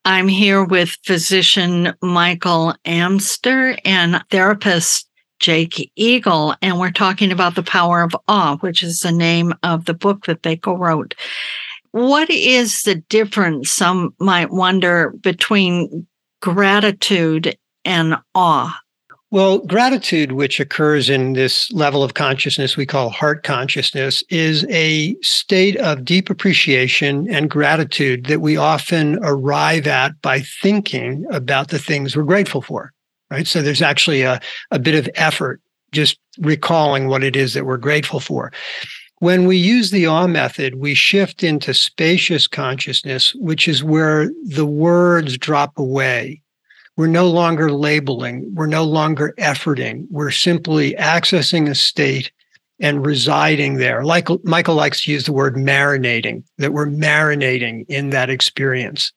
[0.07, 7.65] I'm here with physician Michael Amster and therapist Jake Eagle, and we're talking about the
[7.65, 11.17] power of awe, which is the name of the book that they co-wrote.
[11.91, 16.07] What is the difference, some might wonder, between
[16.41, 18.79] gratitude and awe?
[19.33, 25.17] Well, gratitude, which occurs in this level of consciousness we call heart consciousness, is a
[25.21, 31.79] state of deep appreciation and gratitude that we often arrive at by thinking about the
[31.79, 32.93] things we're grateful for,
[33.29, 33.49] right?
[33.49, 35.61] So there's actually a, a bit of effort
[35.91, 38.53] just recalling what it is that we're grateful for.
[39.19, 44.67] When we use the awe method, we shift into spacious consciousness, which is where the
[44.67, 46.43] words drop away
[46.97, 52.33] we're no longer labeling, we're no longer efforting, we're simply accessing a state
[52.81, 54.05] and residing there.
[54.05, 59.13] Like Michael likes to use the word marinating, that we're marinating in that experience.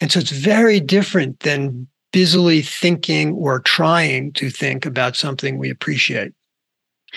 [0.00, 5.70] And so it's very different than busily thinking or trying to think about something we
[5.70, 6.32] appreciate.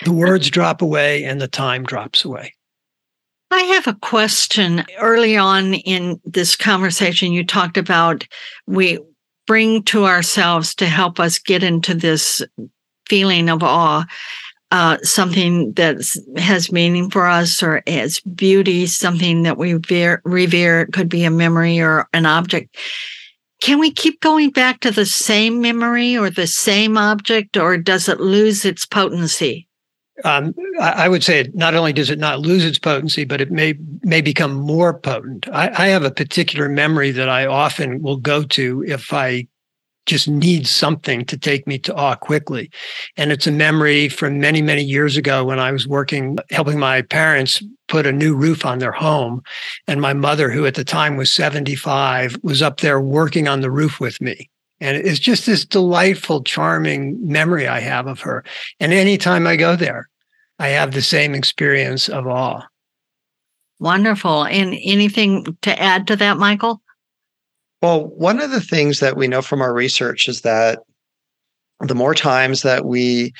[0.04, 2.54] The words drop away and the time drops away.
[3.50, 4.84] I have a question.
[4.98, 8.26] Early on in this conversation, you talked about
[8.66, 8.98] we
[9.46, 12.42] bring to ourselves to help us get into this
[13.06, 14.06] feeling of awe.
[14.72, 15.96] Uh, something that
[16.36, 20.82] has meaning for us or as beauty, something that we revere, revere.
[20.82, 22.76] It could be a memory or an object.
[23.60, 28.08] Can we keep going back to the same memory or the same object, or does
[28.08, 29.66] it lose its potency?
[30.24, 33.74] Um, I, would say not only does it not lose its potency, but it may
[34.02, 35.48] may become more potent.
[35.52, 39.46] I, I have a particular memory that I often will go to if I
[40.06, 42.70] just need something to take me to awe quickly.
[43.16, 47.02] And it's a memory from many, many years ago when I was working, helping my
[47.02, 49.42] parents put a new roof on their home.
[49.86, 53.70] And my mother, who at the time was 75, was up there working on the
[53.70, 54.50] roof with me.
[54.80, 58.44] And it's just this delightful, charming memory I have of her.
[58.78, 60.08] And anytime I go there,
[60.58, 62.66] I have the same experience of awe.
[63.78, 64.44] Wonderful.
[64.44, 66.82] And anything to add to that, Michael?
[67.82, 70.80] Well, one of the things that we know from our research is that
[71.80, 73.32] the more times that we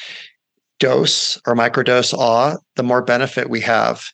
[0.79, 4.11] dose or microdose awe, the more benefit we have.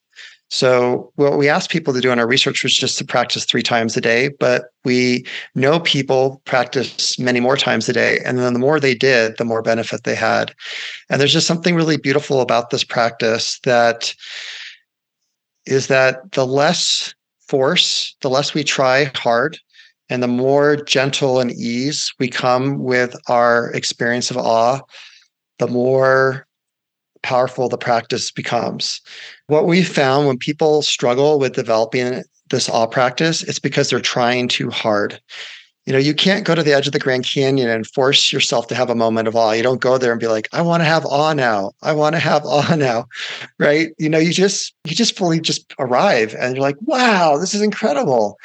[0.48, 3.64] So, what we asked people to do in our research was just to practice three
[3.64, 5.26] times a day, but we
[5.56, 8.20] know people practice many more times a day.
[8.24, 10.54] And then the more they did, the more benefit they had.
[11.10, 14.14] And there's just something really beautiful about this practice that
[15.66, 17.12] is that the less
[17.48, 19.58] force, the less we try hard,
[20.08, 24.80] and the more gentle and ease we come with our experience of awe,
[25.58, 26.46] the more
[27.22, 29.00] powerful the practice becomes.
[29.48, 34.48] What we found when people struggle with developing this awe practice, it's because they're trying
[34.48, 35.20] too hard.
[35.84, 38.66] You know, you can't go to the edge of the Grand Canyon and force yourself
[38.68, 39.52] to have a moment of awe.
[39.52, 41.72] You don't go there and be like, I want to have awe now.
[41.82, 43.06] I want to have awe now.
[43.60, 43.90] Right.
[43.98, 47.62] You know, you just you just fully just arrive and you're like, wow, this is
[47.62, 48.36] incredible.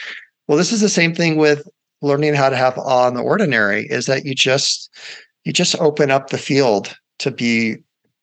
[0.47, 1.67] Well, this is the same thing with
[2.03, 4.91] learning how to have awe in the ordinary, is that you just
[5.43, 7.77] you just open up the field to be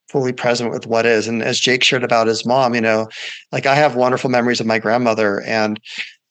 [0.08, 1.28] fully present with what is.
[1.28, 3.08] And as Jake shared about his mom, you know,
[3.52, 5.80] like I have wonderful memories of my grandmother and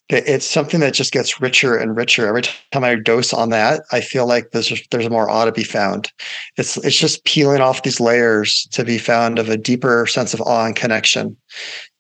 [0.10, 3.84] it's something that just gets richer and richer every time I dose on that.
[3.92, 6.12] I feel like there's there's more awe to be found.
[6.56, 10.40] It's it's just peeling off these layers to be found of a deeper sense of
[10.42, 11.36] awe and connection,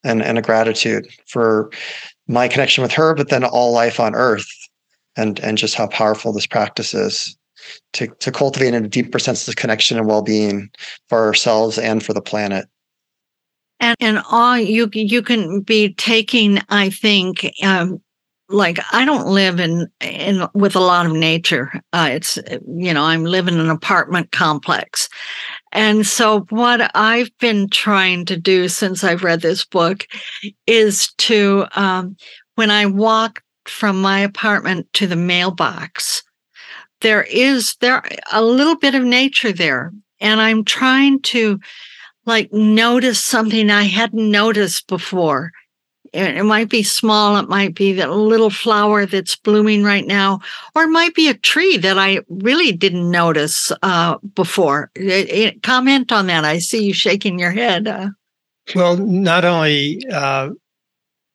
[0.05, 1.69] and and a gratitude for
[2.29, 4.47] my connection with her, but then all life on Earth,
[5.17, 7.36] and and just how powerful this practice is
[7.93, 10.69] to, to cultivate a deeper sense of connection and well-being
[11.09, 12.67] for ourselves and for the planet.
[13.79, 18.01] And and all you you can be taking i think um,
[18.49, 21.71] like i don't live in in with a lot of nature.
[21.93, 22.37] Uh, it's
[22.67, 25.09] you know i'm living in an apartment complex.
[25.73, 30.07] And so what i've been trying to do since i've read this book
[30.65, 32.15] is to um,
[32.55, 36.23] when i walk from my apartment to the mailbox
[37.01, 39.91] there is there a little bit of nature there.
[40.19, 41.59] And i'm trying to
[42.25, 45.51] like notice something i hadn't noticed before.
[46.13, 50.39] It, might be small it might be that little flower that's blooming right now
[50.73, 54.89] or it might be a tree that i really didn't notice uh, before.
[54.95, 56.45] It, it, comment on that.
[56.45, 58.09] I see you shaking your head uh,
[58.73, 60.49] well not only uh,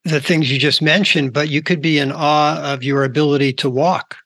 [0.05, 3.71] the things you just mentioned but you could be in awe of your ability to
[3.71, 4.17] walk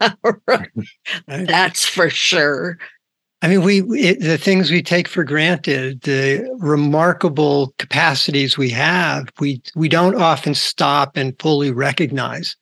[1.26, 2.78] That's for sure.
[3.42, 9.28] I mean, we it, the things we take for granted, the remarkable capacities we have,
[9.40, 12.56] we we don't often stop and fully recognize.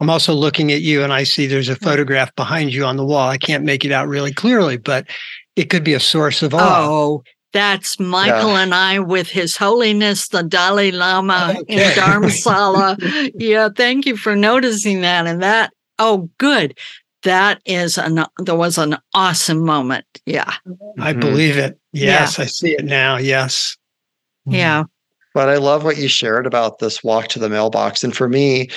[0.00, 3.04] I'm also looking at you, and I see there's a photograph behind you on the
[3.04, 3.28] wall.
[3.28, 5.06] I can't make it out really clearly, but
[5.56, 6.86] it could be a source of awe.
[6.88, 8.60] Oh, that's Michael yeah.
[8.60, 11.74] and I with His Holiness the Dalai Lama okay.
[11.74, 13.32] in Dharamsala.
[13.34, 15.26] yeah, thank you for noticing that.
[15.26, 16.78] And that Oh, good.
[17.24, 20.06] That is an there was an awesome moment.
[20.24, 20.52] Yeah.
[20.98, 21.20] I mm-hmm.
[21.20, 21.78] believe it.
[21.92, 22.44] Yes, yeah.
[22.44, 23.16] I see it now.
[23.16, 23.76] Yes.
[24.46, 24.84] Yeah.
[25.34, 28.02] But I love what you shared about this walk to the mailbox.
[28.02, 28.68] And for me,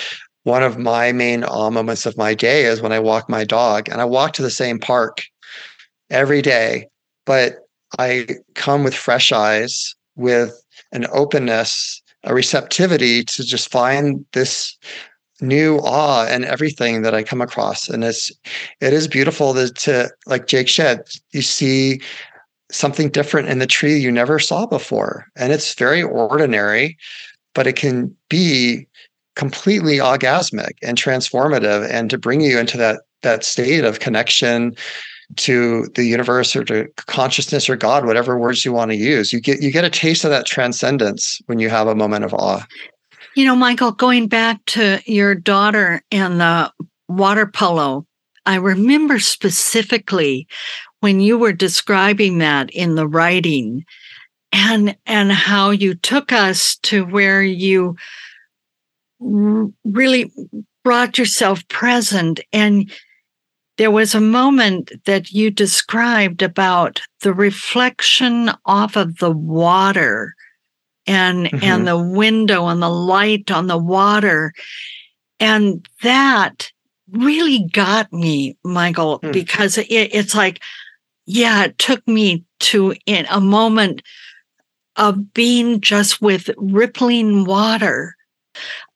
[0.43, 3.89] one of my main awe moments of my day is when I walk my dog
[3.89, 5.23] and I walk to the same park
[6.09, 6.87] every day,
[7.25, 7.67] but
[7.99, 14.77] I come with fresh eyes, with an openness, a receptivity to just find this
[15.41, 17.89] new awe and everything that I come across.
[17.89, 18.31] And it's
[18.79, 22.01] it is beautiful to, to like Jake said, you see
[22.71, 25.27] something different in the tree you never saw before.
[25.35, 26.97] And it's very ordinary,
[27.53, 28.87] but it can be
[29.35, 34.75] completely orgasmic and transformative and to bring you into that that state of connection
[35.37, 39.31] to the universe or to consciousness or God, whatever words you want to use.
[39.31, 42.33] You get you get a taste of that transcendence when you have a moment of
[42.33, 42.65] awe.
[43.35, 46.71] You know, Michael, going back to your daughter and the
[47.07, 48.05] water polo,
[48.45, 50.47] I remember specifically
[50.99, 53.85] when you were describing that in the writing
[54.51, 57.95] and and how you took us to where you
[59.19, 60.31] really
[60.83, 62.41] brought yourself present.
[62.51, 62.91] And
[63.77, 70.35] there was a moment that you described about the reflection off of the water
[71.07, 71.63] and mm-hmm.
[71.63, 74.53] and the window and the light on the water
[75.39, 76.71] and that
[77.11, 79.33] really got me michael mm.
[79.33, 80.61] because it, it's like
[81.25, 84.01] yeah it took me to in a moment
[84.95, 88.15] of being just with rippling water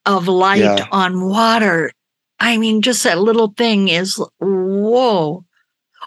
[0.05, 0.85] of light yeah.
[0.91, 1.91] on water.
[2.39, 5.45] I mean, just that little thing is whoa.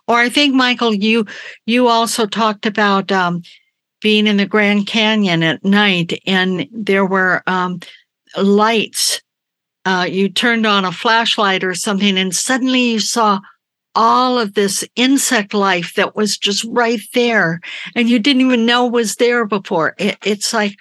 [0.07, 1.27] Or I think, Michael, you
[1.67, 3.43] you also talked about um,
[4.01, 7.81] being in the Grand Canyon at night, and there were um,
[8.37, 9.21] lights.
[9.85, 13.41] Uh, you turned on a flashlight or something, and suddenly you saw
[13.95, 17.61] all of this insect life that was just right there,
[17.97, 19.95] and you didn't even know was there before.
[19.99, 20.77] It, it's like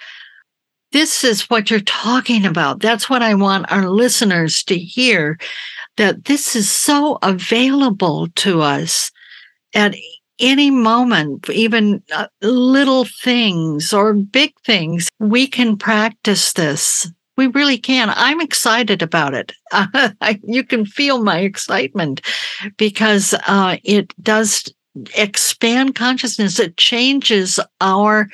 [0.91, 2.79] this is what you're talking about.
[2.79, 5.37] That's what I want our listeners to hear
[5.97, 9.11] that this is so available to us
[9.73, 9.95] at
[10.39, 15.09] any moment, even uh, little things or big things.
[15.19, 17.09] We can practice this.
[17.37, 18.11] We really can.
[18.15, 19.53] I'm excited about it.
[20.43, 22.21] You can feel my excitement
[22.77, 24.73] because uh, it does
[25.15, 26.59] expand consciousness.
[26.59, 28.27] It changes our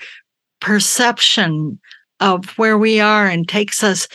[0.62, 1.80] perception
[2.20, 4.08] of where we are and takes us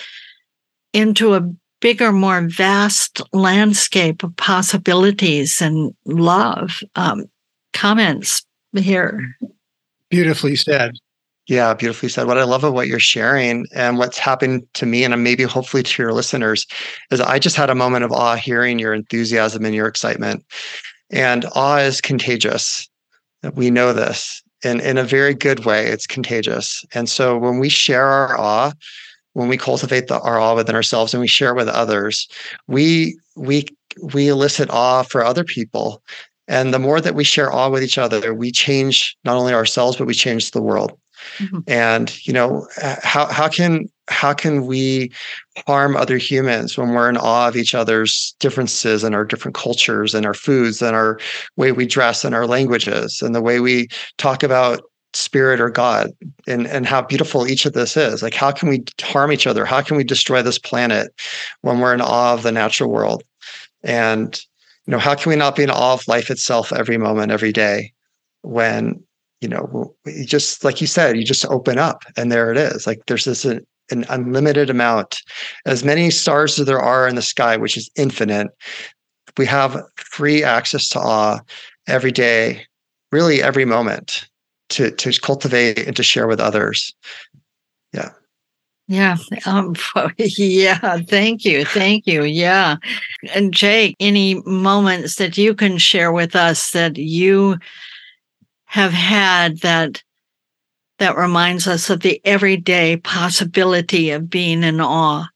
[0.95, 1.43] into a
[1.81, 6.81] bigger, more vast landscape of possibilities and love.
[6.97, 7.27] Um,
[7.79, 8.45] comments
[8.77, 9.35] here.
[10.11, 10.93] Beautifully said.
[11.47, 12.27] Yeah, beautifully said.
[12.27, 15.83] What I love of what you're sharing and what's happened to me and maybe hopefully
[15.83, 16.67] to your listeners
[17.11, 20.45] is I just had a moment of awe hearing your enthusiasm and your excitement.
[21.11, 22.89] And awe is contagious.
[23.55, 25.87] We know this in, in a very good way.
[25.87, 26.85] It's contagious.
[26.93, 28.73] And so when we share our awe,
[29.33, 32.29] when we cultivate the, our awe within ourselves and we share it with others,
[32.67, 33.67] we we
[34.03, 36.03] we elicit awe for other people.
[36.49, 39.97] And the more that we share awe with each other, we change not only ourselves,
[39.97, 40.99] but we change the world.
[41.39, 41.59] Mm-hmm.
[41.67, 42.67] And you know,
[43.03, 45.13] how how can how can we
[45.67, 50.15] harm other humans when we're in awe of each other's differences and our different cultures
[50.15, 51.19] and our foods and our
[51.57, 54.83] way we dress and our languages and the way we talk about
[55.15, 56.11] spirit or god
[56.47, 59.65] and and how beautiful each of this is like how can we harm each other
[59.65, 61.13] how can we destroy this planet
[61.63, 63.25] when we're in awe of the natural world
[63.83, 64.41] and
[64.89, 67.53] you know how can we not be in awe of life itself every moment every
[67.53, 67.93] day
[68.43, 69.01] when
[69.41, 73.01] you know just like you said you just open up and there it is like
[73.07, 73.61] there's this uh,
[73.91, 75.23] an unlimited amount,
[75.67, 78.49] as many stars as there are in the sky, which is infinite.
[79.37, 81.41] We have free access to awe
[81.87, 82.67] every day,
[83.13, 84.29] really every moment
[84.71, 86.95] to, to cultivate and to share with others.
[88.89, 89.17] Yeah.
[89.47, 89.77] Um,
[90.19, 90.99] yeah.
[91.07, 91.65] Thank you.
[91.65, 92.25] Thank you.
[92.25, 92.77] Yeah.
[93.33, 97.59] And Jake, any moments that you can share with us that you
[98.67, 100.03] have had that
[100.99, 105.27] that reminds us of the everyday possibility of being in awe?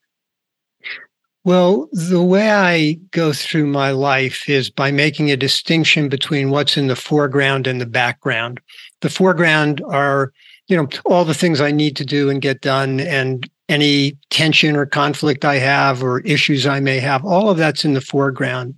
[1.44, 6.76] Well, the way I go through my life is by making a distinction between what's
[6.76, 8.60] in the foreground and the background.
[9.00, 10.32] The foreground are,
[10.68, 14.76] you know, all the things I need to do and get done and any tension
[14.76, 18.74] or conflict I have or issues I may have, all of that's in the foreground.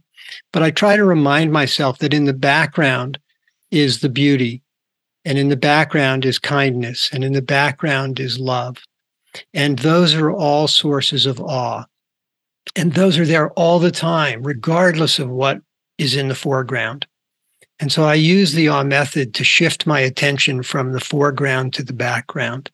[0.53, 3.18] But I try to remind myself that in the background
[3.70, 4.62] is the beauty,
[5.24, 7.11] and in the background is kindness.
[7.12, 8.78] And in the background is love.
[9.53, 11.85] And those are all sources of awe.
[12.76, 15.61] And those are there all the time, regardless of what
[15.99, 17.07] is in the foreground.
[17.80, 21.82] And so I use the awe method to shift my attention from the foreground to
[21.82, 22.70] the background.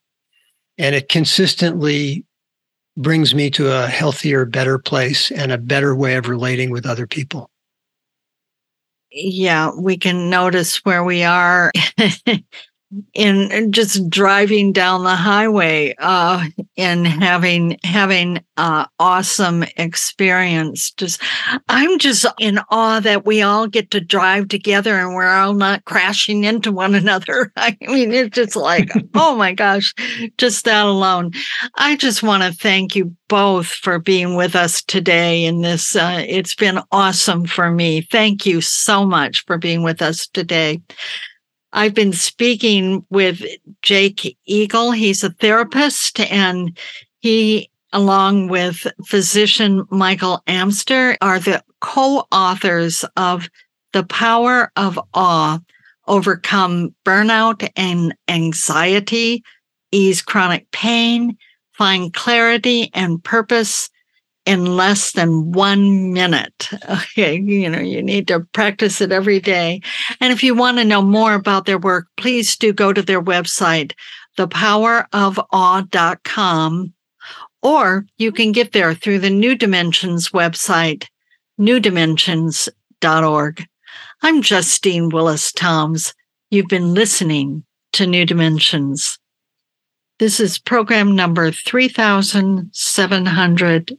[0.78, 2.24] And it consistently
[2.96, 7.06] brings me to a healthier, better place and a better way of relating with other
[7.06, 7.50] people
[9.12, 11.72] yeah, we can notice where we are
[13.14, 16.44] in just driving down the highway uh,
[16.76, 20.90] and having having uh, awesome experience.
[20.92, 21.22] Just
[21.68, 25.84] I'm just in awe that we all get to drive together and we're all not
[25.84, 27.52] crashing into one another.
[27.56, 29.94] I mean, it's just like, oh my gosh,
[30.36, 31.32] just that alone.
[31.76, 35.94] I just want to thank you both for being with us today in this.
[35.94, 38.00] Uh, it's been awesome for me.
[38.00, 40.82] Thank you so much for being with us today.
[41.72, 43.44] I've been speaking with
[43.82, 44.90] Jake Eagle.
[44.90, 46.76] He's a therapist and
[47.20, 53.48] he, along with physician Michael Amster, are the co-authors of
[53.92, 55.60] The Power of Awe,
[56.06, 59.44] Overcome Burnout and Anxiety,
[59.92, 61.36] Ease Chronic Pain,
[61.72, 63.88] Find Clarity and Purpose,
[64.46, 66.70] in less than one minute.
[66.90, 67.38] Okay.
[67.38, 69.80] You know, you need to practice it every day.
[70.20, 73.22] And if you want to know more about their work, please do go to their
[73.22, 73.92] website,
[74.38, 76.94] thepowerofawe.com,
[77.62, 81.06] or you can get there through the New Dimensions website,
[81.60, 83.66] newdimensions.org.
[84.22, 86.14] I'm Justine Willis Toms.
[86.50, 89.18] You've been listening to New Dimensions.
[90.18, 93.98] This is program number 3700